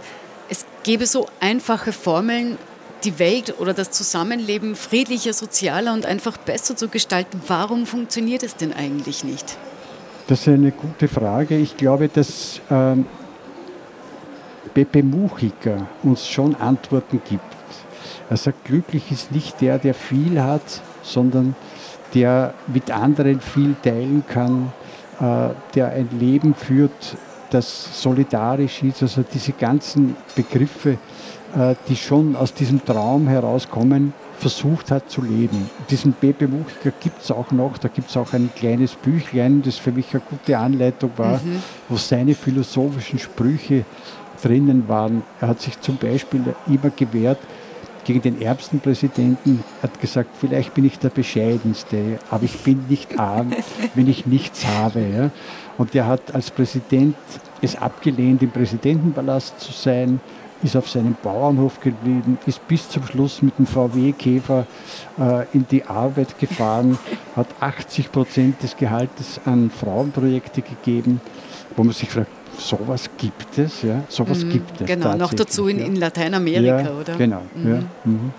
es 0.50 0.66
gäbe 0.84 1.06
so 1.06 1.28
einfache 1.40 1.92
Formeln, 1.92 2.58
die 3.04 3.20
Welt 3.20 3.60
oder 3.60 3.74
das 3.74 3.92
Zusammenleben 3.92 4.76
friedlicher, 4.76 5.34
sozialer 5.34 5.94
und 5.94 6.06
einfach 6.06 6.38
besser 6.38 6.76
zu 6.76 6.88
gestalten. 6.88 7.42
Warum 7.48 7.86
funktioniert 7.86 8.42
es 8.42 8.56
denn 8.56 8.74
eigentlich 8.74 9.24
nicht? 9.24 9.58
Das 10.28 10.42
ist 10.42 10.48
eine 10.48 10.72
gute 10.72 11.08
Frage. 11.08 11.58
Ich 11.58 11.78
glaube, 11.78 12.10
dass 12.10 12.60
ähm, 12.72 13.06
Pepe 14.78 15.02
Mujica 15.02 15.88
uns 16.04 16.28
schon 16.28 16.54
Antworten 16.54 17.20
gibt. 17.28 17.42
Er 18.30 18.38
sagt, 18.38 18.64
glücklich 18.66 19.12
ist 19.12 19.32
nicht 19.32 19.60
der, 19.60 19.80
der 19.80 19.96
viel 19.96 20.40
hat, 20.40 20.84
sondern 21.02 21.56
der 22.14 22.54
mit 22.68 22.92
anderen 22.92 23.42
viel 23.42 23.74
teilen 23.82 24.24
kann, 24.28 24.72
äh, 25.20 25.50
der 25.74 25.88
ein 25.88 26.10
Leben 26.20 26.54
führt, 26.54 27.18
das 27.50 28.00
solidarisch 28.00 28.84
ist. 28.84 29.02
Also 29.02 29.24
diese 29.24 29.54
ganzen 29.54 30.16
Begriffe, 30.36 31.00
äh, 31.56 31.74
die 31.90 31.96
schon 31.96 32.36
aus 32.36 32.54
diesem 32.54 32.86
Traum 32.86 33.28
herauskommen, 33.28 34.14
versucht 34.38 34.92
hat 34.92 35.10
zu 35.10 35.24
leben. 35.24 35.72
Diesen 35.90 36.14
Pepe 36.14 36.48
Mujica 36.48 36.92
gibt 37.00 37.24
es 37.24 37.32
auch 37.32 37.50
noch, 37.50 37.80
da 37.80 37.88
gibt 37.88 38.12
es 38.12 38.18
auch 38.18 38.32
ein 38.34 38.52
kleines 38.56 38.94
Büchlein, 38.94 39.64
das 39.64 39.78
für 39.78 39.92
mich 39.92 40.14
eine 40.14 40.22
gute 40.30 40.56
Anleitung 40.56 41.10
war, 41.18 41.38
mhm. 41.38 41.64
wo 41.90 41.98
seine 41.98 42.36
philosophischen 42.36 43.18
Sprüche 43.18 43.86
drinnen 44.42 44.88
waren. 44.88 45.24
Er 45.42 45.50
hat 45.50 45.62
sich 45.62 45.80
zum 45.82 45.98
Beispiel 45.98 46.56
immer 46.68 46.90
gewehrt 46.90 47.40
gegen 48.08 48.22
den 48.22 48.42
ärmsten 48.42 48.80
Präsidenten, 48.80 49.64
hat 49.84 50.00
gesagt, 50.00 50.30
vielleicht 50.40 50.74
bin 50.74 50.86
ich 50.86 50.98
der 50.98 51.10
bescheidenste, 51.10 52.20
aber 52.32 52.46
ich 52.46 52.58
bin 52.64 52.86
nicht 52.88 53.20
arm, 53.20 53.54
wenn 53.96 54.08
ich 54.08 54.26
nichts 54.26 54.66
habe. 54.66 55.02
Ja. 55.02 55.32
Und 55.78 55.94
er 55.94 56.08
hat 56.08 56.34
als 56.34 56.50
Präsident 56.50 57.16
es 57.62 57.76
abgelehnt, 57.76 58.42
im 58.42 58.52
Präsidentenpalast 58.52 59.60
zu 59.60 59.74
sein, 59.74 60.22
ist 60.64 60.76
auf 60.76 60.90
seinem 60.90 61.16
Bauernhof 61.22 61.80
geblieben, 61.82 62.38
ist 62.46 62.66
bis 62.68 62.90
zum 62.90 63.06
Schluss 63.06 63.42
mit 63.42 63.58
dem 63.60 63.68
VW-Käfer 63.68 64.66
äh, 65.20 65.46
in 65.54 65.68
die 65.70 65.84
Arbeit 65.84 66.40
gefahren, 66.40 66.98
hat 67.36 67.48
80 67.60 68.12
Prozent 68.12 68.64
des 68.64 68.76
Gehaltes 68.76 69.40
an 69.46 69.70
Frauenprojekte 69.70 70.62
gegeben, 70.62 71.22
wo 71.76 71.84
man 71.84 71.94
sich 71.94 72.10
fragt, 72.10 72.32
sowas 72.58 73.10
gibt 73.18 73.58
es, 73.58 73.82
ja, 73.82 74.04
sowas 74.10 74.44
mhm, 74.44 74.50
gibt 74.52 74.82
es. 74.82 74.88
Genau, 74.88 75.16
noch 75.16 75.34
dazu 75.34 75.68
in, 75.68 75.80
in 75.80 75.96
Lateinamerika, 75.96 76.82
ja, 76.82 76.92
oder? 76.92 77.16
Genau, 77.16 77.42
mhm. 77.56 77.70
ja. 77.70 77.84
Mhm. 78.06 78.34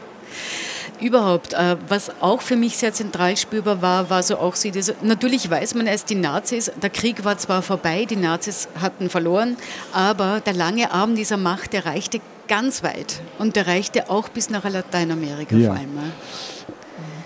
Überhaupt, 1.01 1.55
äh, 1.55 1.77
was 1.89 2.11
auch 2.21 2.41
für 2.41 2.57
mich 2.57 2.77
sehr 2.77 2.93
zentral 2.93 3.37
spürbar 3.37 3.81
war, 3.83 4.11
war 4.11 4.23
so 4.23 4.37
auch 4.39 4.57
sie, 4.57 4.73
diese, 4.73 4.97
natürlich 5.03 5.49
weiß 5.49 5.75
man 5.75 5.87
es, 5.87 6.05
die 6.05 6.17
Nazis, 6.17 6.73
der 6.83 6.91
Krieg 6.91 7.25
war 7.25 7.39
zwar 7.39 7.63
vorbei, 7.63 8.05
die 8.05 8.17
Nazis 8.17 8.69
hatten 8.81 9.09
verloren, 9.09 9.57
aber 9.93 10.41
der 10.45 10.55
lange 10.55 10.91
Arm 10.91 11.15
dieser 11.15 11.37
Macht, 11.37 11.73
der 11.73 11.87
reichte 11.87 12.21
ganz 12.49 12.83
weit 12.83 13.21
und 13.39 13.55
der 13.55 13.69
reichte 13.69 14.11
auch 14.11 14.29
bis 14.29 14.51
nach 14.51 14.69
Lateinamerika 14.69 15.55
ja. 15.55 15.69
vor 15.71 15.79
allem. 15.79 15.91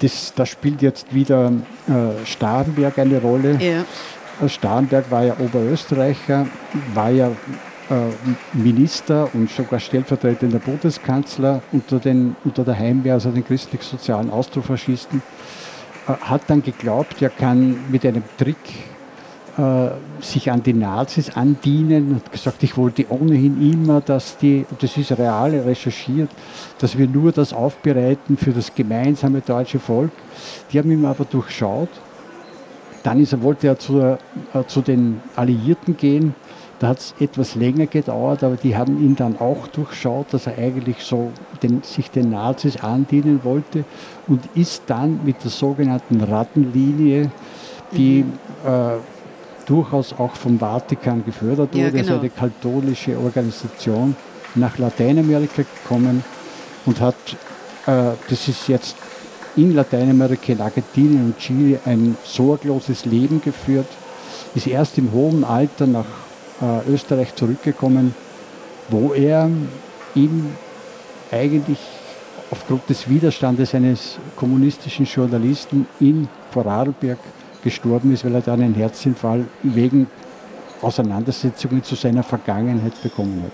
Das, 0.01 0.33
das 0.35 0.49
spielt 0.49 0.83
jetzt 0.83 1.15
wieder 1.15 1.53
äh, 1.89 2.27
Starnberg 2.27 2.99
eine 2.99 3.21
Rolle. 3.21 3.57
Ja. 3.61 3.85
Starnberg 4.47 5.11
war 5.11 5.25
ja 5.25 5.37
Oberösterreicher, 5.39 6.47
war 6.95 7.11
ja 7.11 7.29
äh, 7.29 8.57
Minister 8.57 9.29
und 9.35 9.51
sogar 9.51 9.81
stellvertretender 9.81 10.59
Bundeskanzler 10.59 11.63
unter, 11.73 11.99
den, 11.99 12.37
unter 12.45 12.65
der 12.65 12.79
Heimwehr, 12.79 13.15
also 13.15 13.31
den 13.31 13.45
christlich-sozialen 13.45 14.31
Austrofaschisten, 14.31 15.23
äh, 16.09 16.13
hat 16.13 16.43
dann 16.49 16.63
geglaubt, 16.63 17.21
er 17.21 17.31
kann 17.31 17.91
mit 17.91 18.07
einem 18.07 18.23
Trick 18.39 18.57
äh, 19.59 19.91
sich 20.23 20.51
an 20.51 20.63
die 20.63 20.73
Nazis 20.73 21.37
andienen 21.37 22.13
und 22.13 22.33
gesagt, 22.33 22.63
ich 22.63 22.77
wollte 22.77 23.05
ohnehin 23.11 23.61
immer, 23.71 24.01
dass 24.01 24.39
die, 24.39 24.65
das 24.81 24.97
ist 24.97 25.13
real 25.19 25.51
recherchiert, 25.51 26.31
dass 26.79 26.97
wir 26.97 27.07
nur 27.07 27.33
das 27.33 27.53
aufbereiten 27.53 28.39
für 28.39 28.53
das 28.53 28.75
gemeinsame 28.75 29.43
deutsche 29.43 29.79
Volk. 29.79 30.13
Die 30.73 30.79
haben 30.79 30.91
ihn 30.91 31.05
aber 31.05 31.25
durchschaut 31.25 31.91
dann 33.03 33.21
ist 33.21 33.33
er, 33.33 33.43
wollte 33.43 33.67
er 33.67 33.79
zu, 33.79 34.01
äh, 34.01 34.19
zu 34.67 34.81
den 34.81 35.21
Alliierten 35.37 35.97
gehen. 35.97 36.35
Da 36.79 36.89
hat 36.89 36.99
es 36.99 37.15
etwas 37.21 37.55
länger 37.55 37.87
gedauert, 37.87 38.43
aber 38.43 38.57
die 38.57 38.77
haben 38.77 38.99
ihn 39.05 39.15
dann 39.15 39.39
auch 39.39 39.69
durchschaut, 39.69 40.27
dass 40.33 40.49
er 40.49 40.59
eigentlich 40.59 40.99
so 40.99 41.31
den, 41.63 41.83
sich 41.83 42.11
den 42.11 42.31
Nazis 42.31 42.77
andienen 42.77 43.41
wollte 43.45 43.85
und 44.27 44.41
ist 44.55 44.83
dann 44.87 45.21
mit 45.25 45.45
der 45.45 45.51
sogenannten 45.51 46.21
Rattenlinie, 46.21 47.31
die 47.93 48.25
mhm. 48.25 48.33
äh, 48.69 48.99
durchaus 49.67 50.13
auch 50.13 50.35
vom 50.35 50.59
Vatikan 50.59 51.25
gefördert 51.25 51.73
wurde, 51.73 51.79
ja, 51.79 51.91
genau. 51.91 51.99
also 52.01 52.15
eine 52.19 52.31
katholische 52.31 53.17
Organisation, 53.17 54.17
nach 54.55 54.77
Lateinamerika 54.79 55.63
gekommen 55.63 56.25
und 56.85 57.01
hat, 57.01 57.15
äh, 57.87 58.13
das 58.29 58.49
ist 58.49 58.69
jetzt 58.69 58.97
in 59.57 59.75
Lateinamerika, 59.75 60.53
in 60.53 60.61
Argentinien 60.61 61.27
und 61.27 61.39
Chile 61.39 61.81
ein 61.85 62.17
sorgloses 62.25 63.05
Leben 63.05 63.41
geführt, 63.41 63.87
ist 64.55 64.67
erst 64.67 64.99
im 64.99 65.13
hohen 65.13 65.45
Alter 65.45 65.87
nach 65.87 66.07
äh, 66.61 66.91
Österreich 66.91 67.35
zurückgekommen, 67.35 68.15
wo 68.89 69.13
er 69.13 69.51
ihm 70.15 70.53
eigentlich 71.31 71.79
aufgrund 72.51 72.89
des 72.89 73.09
Widerstandes 73.09 73.75
eines 73.75 74.19
kommunistischen 74.37 75.07
Journalisten 75.07 75.87
in 76.01 76.29
Vorarlberg 76.51 77.19
gestorben 77.65 78.13
ist, 78.13 78.25
weil 78.25 78.35
er 78.35 78.43
dann 78.43 78.61
einen 78.61 78.75
Herzinfall 78.75 79.47
wegen 79.63 80.07
Auseinandersetzungen 80.83 81.83
zu 81.83 81.95
seiner 81.95 82.23
Vergangenheit 82.23 83.01
bekommen 83.03 83.45
hat. 83.45 83.53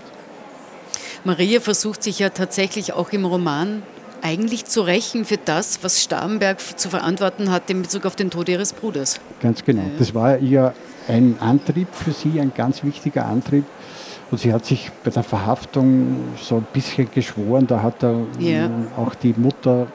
Maria 1.25 1.61
versucht 1.61 2.03
sich 2.03 2.19
ja 2.19 2.31
tatsächlich 2.31 2.93
auch 2.93 3.11
im 3.11 3.25
Roman 3.25 3.83
eigentlich 4.23 4.65
zu 4.65 4.83
rächen 4.83 5.25
für 5.25 5.37
das, 5.37 5.83
was 5.83 6.03
Starnberg 6.03 6.59
zu 6.79 6.89
verantworten 6.89 7.51
hat 7.51 7.71
in 7.71 7.83
Bezug 7.83 8.07
auf 8.07 8.17
den 8.17 8.31
Tod 8.31 8.49
ihres 8.49 8.73
Bruders. 8.73 9.21
Ganz 9.41 9.65
genau. 9.65 9.83
Das 9.99 10.15
war 10.15 10.39
ihr 10.39 10.75
ein 11.09 11.37
Antrieb 11.41 11.89
für 11.93 12.13
sie, 12.13 12.41
ein 12.41 12.53
ganz 12.55 12.85
wichtiger 12.85 13.27
Antrieb. 13.27 13.65
Und 14.31 14.39
sie 14.39 14.53
hat 14.53 14.67
sich 14.67 14.91
bei 15.05 15.11
der 15.11 15.23
Verhaftung 15.23 16.17
so 16.41 16.57
ein 16.57 16.67
bisschen 16.73 17.11
geschworen, 17.11 17.67
da 17.67 17.83
hat 17.83 18.03
er 18.03 18.27
ja. 18.39 18.69
auch 18.97 19.15
die 19.15 19.35
Mutter 19.35 19.87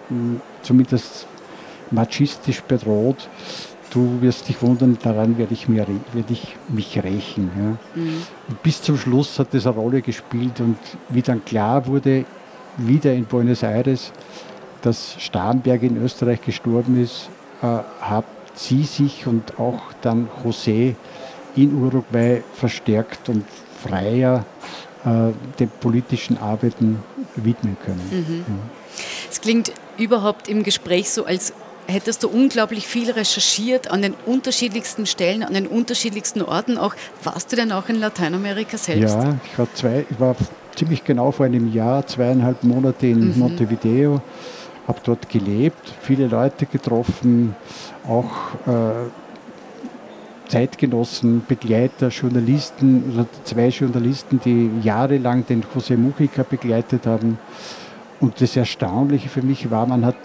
zumindest 0.63 1.27
machistisch 1.91 2.62
bedroht. 2.62 3.29
Du 3.91 4.21
wirst 4.21 4.49
dich 4.49 4.59
wundern, 4.63 4.97
daran 5.03 5.38
werde 5.38 5.53
ich, 5.53 5.67
mir, 5.69 5.86
werde 6.13 6.33
ich 6.33 6.55
mich 6.67 7.03
rächen. 7.03 7.51
Ja. 7.55 8.01
Mhm. 8.01 8.23
bis 8.63 8.81
zum 8.81 8.97
Schluss 8.97 9.38
hat 9.38 9.53
das 9.53 9.67
eine 9.67 9.75
Rolle 9.75 10.01
gespielt 10.01 10.59
und 10.59 10.77
wie 11.09 11.21
dann 11.21 11.45
klar 11.45 11.86
wurde, 11.86 12.25
wieder 12.77 13.13
in 13.13 13.25
Buenos 13.25 13.63
Aires, 13.63 14.12
dass 14.81 15.15
Starnberg 15.19 15.83
in 15.83 16.01
Österreich 16.03 16.41
gestorben 16.41 17.01
ist, 17.01 17.29
äh, 17.62 17.65
hat 18.01 18.25
sie 18.55 18.83
sich 18.83 19.25
und 19.27 19.59
auch 19.59 19.81
dann 20.01 20.27
José 20.43 20.95
in 21.55 21.73
Uruguay 21.75 22.43
verstärkt 22.53 23.29
und 23.29 23.45
freier 23.81 24.45
äh, 25.05 25.31
den 25.59 25.69
politischen 25.79 26.38
Arbeiten 26.38 27.03
widmen 27.36 27.77
können. 27.86 28.09
Mhm. 28.12 28.45
Es 29.29 29.41
klingt 29.41 29.71
überhaupt 29.97 30.47
im 30.47 30.63
Gespräch 30.63 31.09
so, 31.09 31.25
als 31.25 31.53
hättest 31.88 32.23
du 32.23 32.29
unglaublich 32.29 32.88
viel 32.88 33.12
recherchiert 33.12 33.91
an 33.91 34.01
den 34.01 34.13
unterschiedlichsten 34.25 35.05
Stellen, 35.05 35.43
an 35.43 35.53
den 35.53 35.67
unterschiedlichsten 35.67 36.41
Orten 36.41 36.77
auch. 36.77 36.95
Warst 37.23 37.51
du 37.51 37.55
denn 37.55 37.71
auch 37.71 37.89
in 37.89 37.99
Lateinamerika 37.99 38.77
selbst? 38.77 39.15
Ja, 39.15 39.38
ich 39.43 39.59
war, 39.59 39.67
zwei, 39.73 40.05
ich 40.09 40.19
war 40.19 40.36
ziemlich 40.75 41.03
genau 41.03 41.31
vor 41.31 41.45
einem 41.45 41.71
Jahr, 41.71 42.05
zweieinhalb 42.05 42.63
Monate 42.63 43.07
in 43.07 43.33
mhm. 43.33 43.39
Montevideo, 43.39 44.21
habe 44.88 44.99
dort 45.03 45.29
gelebt, 45.29 45.93
viele 46.01 46.27
Leute 46.27 46.65
getroffen, 46.65 47.55
auch 48.07 48.31
äh, 48.67 49.09
Zeitgenossen, 50.49 51.43
Begleiter, 51.47 52.09
Journalisten, 52.09 53.25
zwei 53.43 53.69
Journalisten, 53.69 54.39
die 54.43 54.69
jahrelang 54.83 55.45
den 55.45 55.63
José 55.63 55.97
Mujica 55.97 56.43
begleitet 56.43 57.07
haben. 57.07 57.39
Und 58.19 58.39
das 58.39 58.55
Erstaunliche 58.55 59.29
für 59.29 59.41
mich 59.41 59.71
war, 59.71 59.88
man 59.88 60.05
hat 60.05 60.15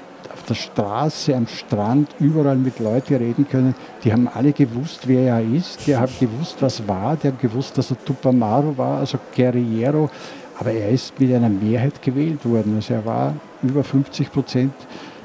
der 0.48 0.54
Straße, 0.54 1.34
am 1.34 1.46
Strand, 1.46 2.10
überall 2.18 2.56
mit 2.56 2.78
Leuten 2.78 3.16
reden 3.16 3.46
können. 3.48 3.74
Die 4.04 4.12
haben 4.12 4.28
alle 4.28 4.52
gewusst, 4.52 5.06
wer 5.06 5.34
er 5.34 5.42
ist. 5.42 5.86
Die 5.86 5.96
haben 5.96 6.12
gewusst, 6.18 6.56
was 6.60 6.86
war. 6.86 7.16
Die 7.16 7.28
haben 7.28 7.38
gewusst, 7.38 7.76
dass 7.78 7.90
er 7.90 8.04
Tupamaro 8.04 8.76
war, 8.76 8.98
also 8.98 9.18
Guerrero. 9.34 10.10
Aber 10.58 10.72
er 10.72 10.90
ist 10.90 11.18
mit 11.20 11.32
einer 11.32 11.48
Mehrheit 11.48 12.02
gewählt 12.02 12.44
worden. 12.44 12.76
Also 12.76 12.94
er 12.94 13.04
war 13.04 13.34
über 13.62 13.84
50 13.84 14.32
Prozent 14.32 14.74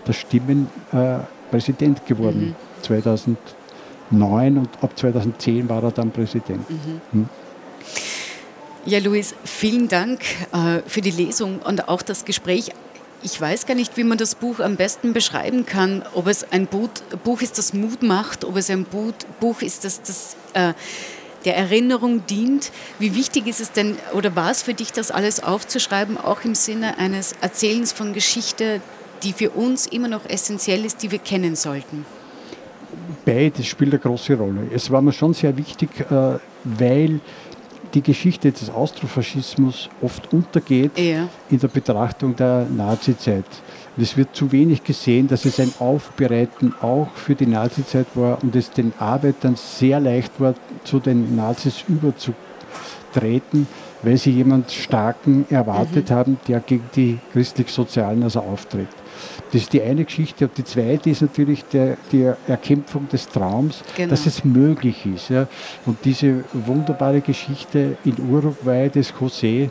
der 0.05 0.13
Stimmen 0.13 0.67
äh, 0.91 1.17
Präsident 1.49 2.05
geworden. 2.05 2.49
Mhm. 2.49 2.83
2009 2.83 4.57
und 4.57 4.69
ab 4.81 4.91
2010 4.95 5.69
war 5.69 5.83
er 5.83 5.91
dann 5.91 6.11
Präsident. 6.11 6.69
Mhm. 6.69 7.01
Hm. 7.11 7.29
Ja, 8.85 8.99
Luis, 8.99 9.33
vielen 9.45 9.87
Dank 9.87 10.19
äh, 10.51 10.81
für 10.85 11.01
die 11.01 11.11
Lesung 11.11 11.59
und 11.59 11.87
auch 11.87 12.01
das 12.01 12.25
Gespräch. 12.25 12.71
Ich 13.25 13.39
weiß 13.39 13.65
gar 13.65 13.75
nicht, 13.75 13.95
wie 13.95 14.03
man 14.03 14.17
das 14.17 14.35
Buch 14.35 14.59
am 14.59 14.75
besten 14.75 15.13
beschreiben 15.13 15.65
kann. 15.65 16.03
Ob 16.13 16.27
es 16.27 16.51
ein 16.51 16.67
Buch, 16.67 17.41
ist, 17.41 17.57
das 17.57 17.73
Mut 17.73 18.03
macht, 18.03 18.43
ob 18.43 18.57
es 18.57 18.69
ein 18.69 18.83
Buch, 18.83 19.13
Buch 19.39 19.61
ist, 19.61 19.85
das, 19.85 20.01
das 20.01 20.35
äh, 20.53 20.73
der 21.45 21.55
Erinnerung 21.55 22.25
dient. 22.25 22.71
Wie 22.99 23.15
wichtig 23.15 23.47
ist 23.47 23.61
es 23.61 23.71
denn 23.71 23.95
oder 24.13 24.35
war 24.35 24.51
es 24.51 24.61
für 24.61 24.73
dich, 24.73 24.91
das 24.91 25.09
alles 25.09 25.41
aufzuschreiben, 25.41 26.17
auch 26.17 26.43
im 26.43 26.53
Sinne 26.53 26.97
eines 26.97 27.33
Erzählens 27.39 27.93
von 27.93 28.13
Geschichte, 28.13 28.81
die 29.23 29.31
für 29.31 29.51
uns 29.51 29.87
immer 29.87 30.09
noch 30.09 30.29
essentiell 30.29 30.83
ist, 30.83 31.01
die 31.01 31.11
wir 31.11 31.19
kennen 31.19 31.55
sollten? 31.55 32.05
Beides 33.25 33.67
spielt 33.67 33.93
eine 33.93 33.99
große 33.99 34.35
Rolle. 34.35 34.67
Es 34.73 34.91
war 34.91 35.01
mir 35.01 35.13
schon 35.13 35.33
sehr 35.33 35.55
wichtig, 35.55 35.89
äh, 36.11 36.39
weil 36.65 37.21
die 37.93 38.01
Geschichte 38.01 38.51
des 38.51 38.69
Austrofaschismus 38.69 39.89
oft 40.01 40.33
untergeht 40.33 40.97
ja. 40.97 41.27
in 41.49 41.59
der 41.59 41.67
Betrachtung 41.67 42.35
der 42.35 42.65
Nazizeit. 42.65 43.45
es 43.97 44.17
wird 44.17 44.35
zu 44.35 44.51
wenig 44.51 44.83
gesehen, 44.83 45.27
dass 45.27 45.45
es 45.45 45.59
ein 45.59 45.71
Aufbereiten 45.79 46.73
auch 46.81 47.09
für 47.15 47.35
die 47.35 47.45
Nazizeit 47.45 48.07
war 48.15 48.41
und 48.41 48.55
es 48.55 48.71
den 48.71 48.93
Arbeitern 48.97 49.55
sehr 49.55 49.99
leicht 49.99 50.39
war, 50.39 50.55
zu 50.83 50.99
den 50.99 51.35
Nazis 51.35 51.83
überzutreten, 51.87 53.67
weil 54.03 54.17
sie 54.17 54.31
jemanden 54.31 54.69
Starken 54.69 55.45
erwartet 55.49 56.09
mhm. 56.09 56.13
haben, 56.13 56.39
der 56.47 56.59
gegen 56.59 56.89
die 56.95 57.19
christlich-sozialen 57.31 58.23
also 58.23 58.41
auftritt. 58.41 58.89
Das 59.51 59.61
ist 59.61 59.73
die 59.73 59.81
eine 59.81 60.03
Geschichte. 60.03 60.45
Und 60.45 60.57
die 60.57 60.63
zweite 60.63 61.09
ist 61.09 61.21
natürlich 61.21 61.63
der, 61.65 61.97
die 62.11 62.29
Erkämpfung 62.47 63.07
des 63.09 63.27
Traums, 63.29 63.81
genau. 63.95 64.09
dass 64.09 64.25
es 64.25 64.43
möglich 64.43 65.05
ist. 65.05 65.29
Ja. 65.29 65.47
Und 65.85 65.97
diese 66.03 66.43
wunderbare 66.53 67.21
Geschichte 67.21 67.97
in 68.03 68.15
Uruguay 68.29 68.89
des 68.89 69.13
José 69.13 69.69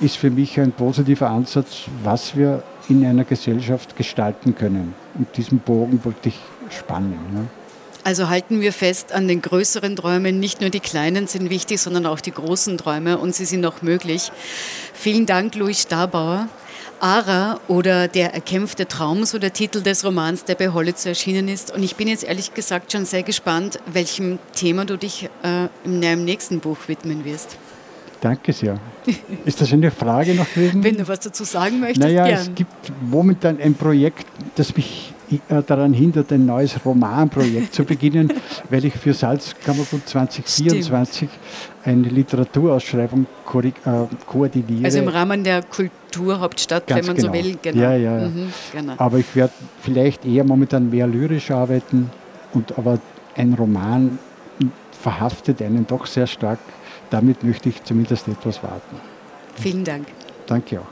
ist 0.00 0.16
für 0.16 0.30
mich 0.30 0.58
ein 0.58 0.72
positiver 0.72 1.30
Ansatz, 1.30 1.84
was 2.02 2.36
wir 2.36 2.62
in 2.88 3.06
einer 3.06 3.24
Gesellschaft 3.24 3.96
gestalten 3.96 4.54
können. 4.54 4.94
Und 5.14 5.28
diesen 5.36 5.60
Bogen 5.60 6.04
wollte 6.04 6.30
ich 6.30 6.40
spannen. 6.70 7.18
Ja. 7.34 7.61
Also 8.04 8.28
halten 8.28 8.60
wir 8.60 8.72
fest 8.72 9.12
an 9.12 9.28
den 9.28 9.42
größeren 9.42 9.94
Träumen. 9.96 10.40
Nicht 10.40 10.60
nur 10.60 10.70
die 10.70 10.80
kleinen 10.80 11.28
sind 11.28 11.50
wichtig, 11.50 11.80
sondern 11.80 12.06
auch 12.06 12.20
die 12.20 12.32
großen 12.32 12.76
Träume 12.78 13.18
und 13.18 13.34
sie 13.34 13.44
sind 13.44 13.64
auch 13.64 13.82
möglich. 13.82 14.32
Vielen 14.92 15.26
Dank, 15.26 15.54
Louis 15.54 15.82
Stabauer. 15.82 16.48
Ara 17.00 17.58
oder 17.66 18.06
Der 18.06 18.32
erkämpfte 18.32 18.86
Traum, 18.86 19.24
so 19.24 19.40
der 19.40 19.52
Titel 19.52 19.82
des 19.82 20.04
Romans, 20.04 20.44
der 20.44 20.54
bei 20.54 20.68
Hollitzer 20.68 21.08
erschienen 21.10 21.48
ist. 21.48 21.74
Und 21.74 21.82
ich 21.82 21.96
bin 21.96 22.06
jetzt 22.06 22.22
ehrlich 22.22 22.54
gesagt 22.54 22.92
schon 22.92 23.04
sehr 23.06 23.24
gespannt, 23.24 23.80
welchem 23.92 24.38
Thema 24.54 24.84
du 24.84 24.96
dich 24.96 25.28
äh, 25.42 25.66
in 25.84 26.00
deinem 26.00 26.24
nächsten 26.24 26.60
Buch 26.60 26.76
widmen 26.86 27.24
wirst. 27.24 27.56
Danke 28.20 28.52
sehr. 28.52 28.78
Ist 29.44 29.60
das 29.60 29.72
eine 29.72 29.90
Frage 29.90 30.34
noch 30.34 30.48
gewesen? 30.54 30.84
Wenn 30.84 30.96
du 30.96 31.08
was 31.08 31.18
dazu 31.18 31.42
sagen 31.42 31.80
möchtest, 31.80 32.06
Naja, 32.06 32.24
gern. 32.24 32.40
es 32.40 32.54
gibt 32.54 32.92
momentan 33.00 33.60
ein 33.60 33.74
Projekt, 33.74 34.24
das 34.54 34.76
mich 34.76 35.11
daran 35.66 35.92
hindert, 35.92 36.32
ein 36.32 36.46
neues 36.46 36.84
Romanprojekt 36.84 37.74
zu 37.74 37.84
beginnen, 37.84 38.32
weil 38.70 38.84
ich 38.84 38.94
für 38.94 39.14
Salzkammergut 39.14 40.08
2024 40.08 41.28
Stimmt. 41.28 41.30
eine 41.84 42.08
Literaturausschreibung 42.08 43.26
äh, 43.54 43.90
koordiniere. 44.26 44.84
Also 44.84 44.98
im 44.98 45.08
Rahmen 45.08 45.44
der 45.44 45.62
Kulturhauptstadt, 45.62 46.86
Ganz 46.86 47.00
wenn 47.00 47.06
man 47.06 47.16
genau. 47.16 47.28
so 47.28 47.34
will. 47.34 47.58
Genau. 47.62 47.82
Ja, 47.82 47.96
ja. 47.96 48.28
Mhm, 48.28 48.52
genau. 48.72 48.94
Aber 48.98 49.18
ich 49.18 49.34
werde 49.34 49.52
vielleicht 49.82 50.24
eher 50.24 50.44
momentan 50.44 50.90
mehr 50.90 51.06
lyrisch 51.06 51.50
arbeiten, 51.50 52.10
und 52.54 52.78
aber 52.78 52.98
ein 53.36 53.54
Roman 53.54 54.18
verhaftet 55.00 55.62
einen 55.62 55.86
doch 55.86 56.06
sehr 56.06 56.26
stark. 56.26 56.58
Damit 57.10 57.42
möchte 57.44 57.68
ich 57.68 57.82
zumindest 57.84 58.28
etwas 58.28 58.62
warten. 58.62 58.96
Vielen 59.54 59.84
Dank. 59.84 60.06
Danke 60.46 60.80
auch. 60.80 60.91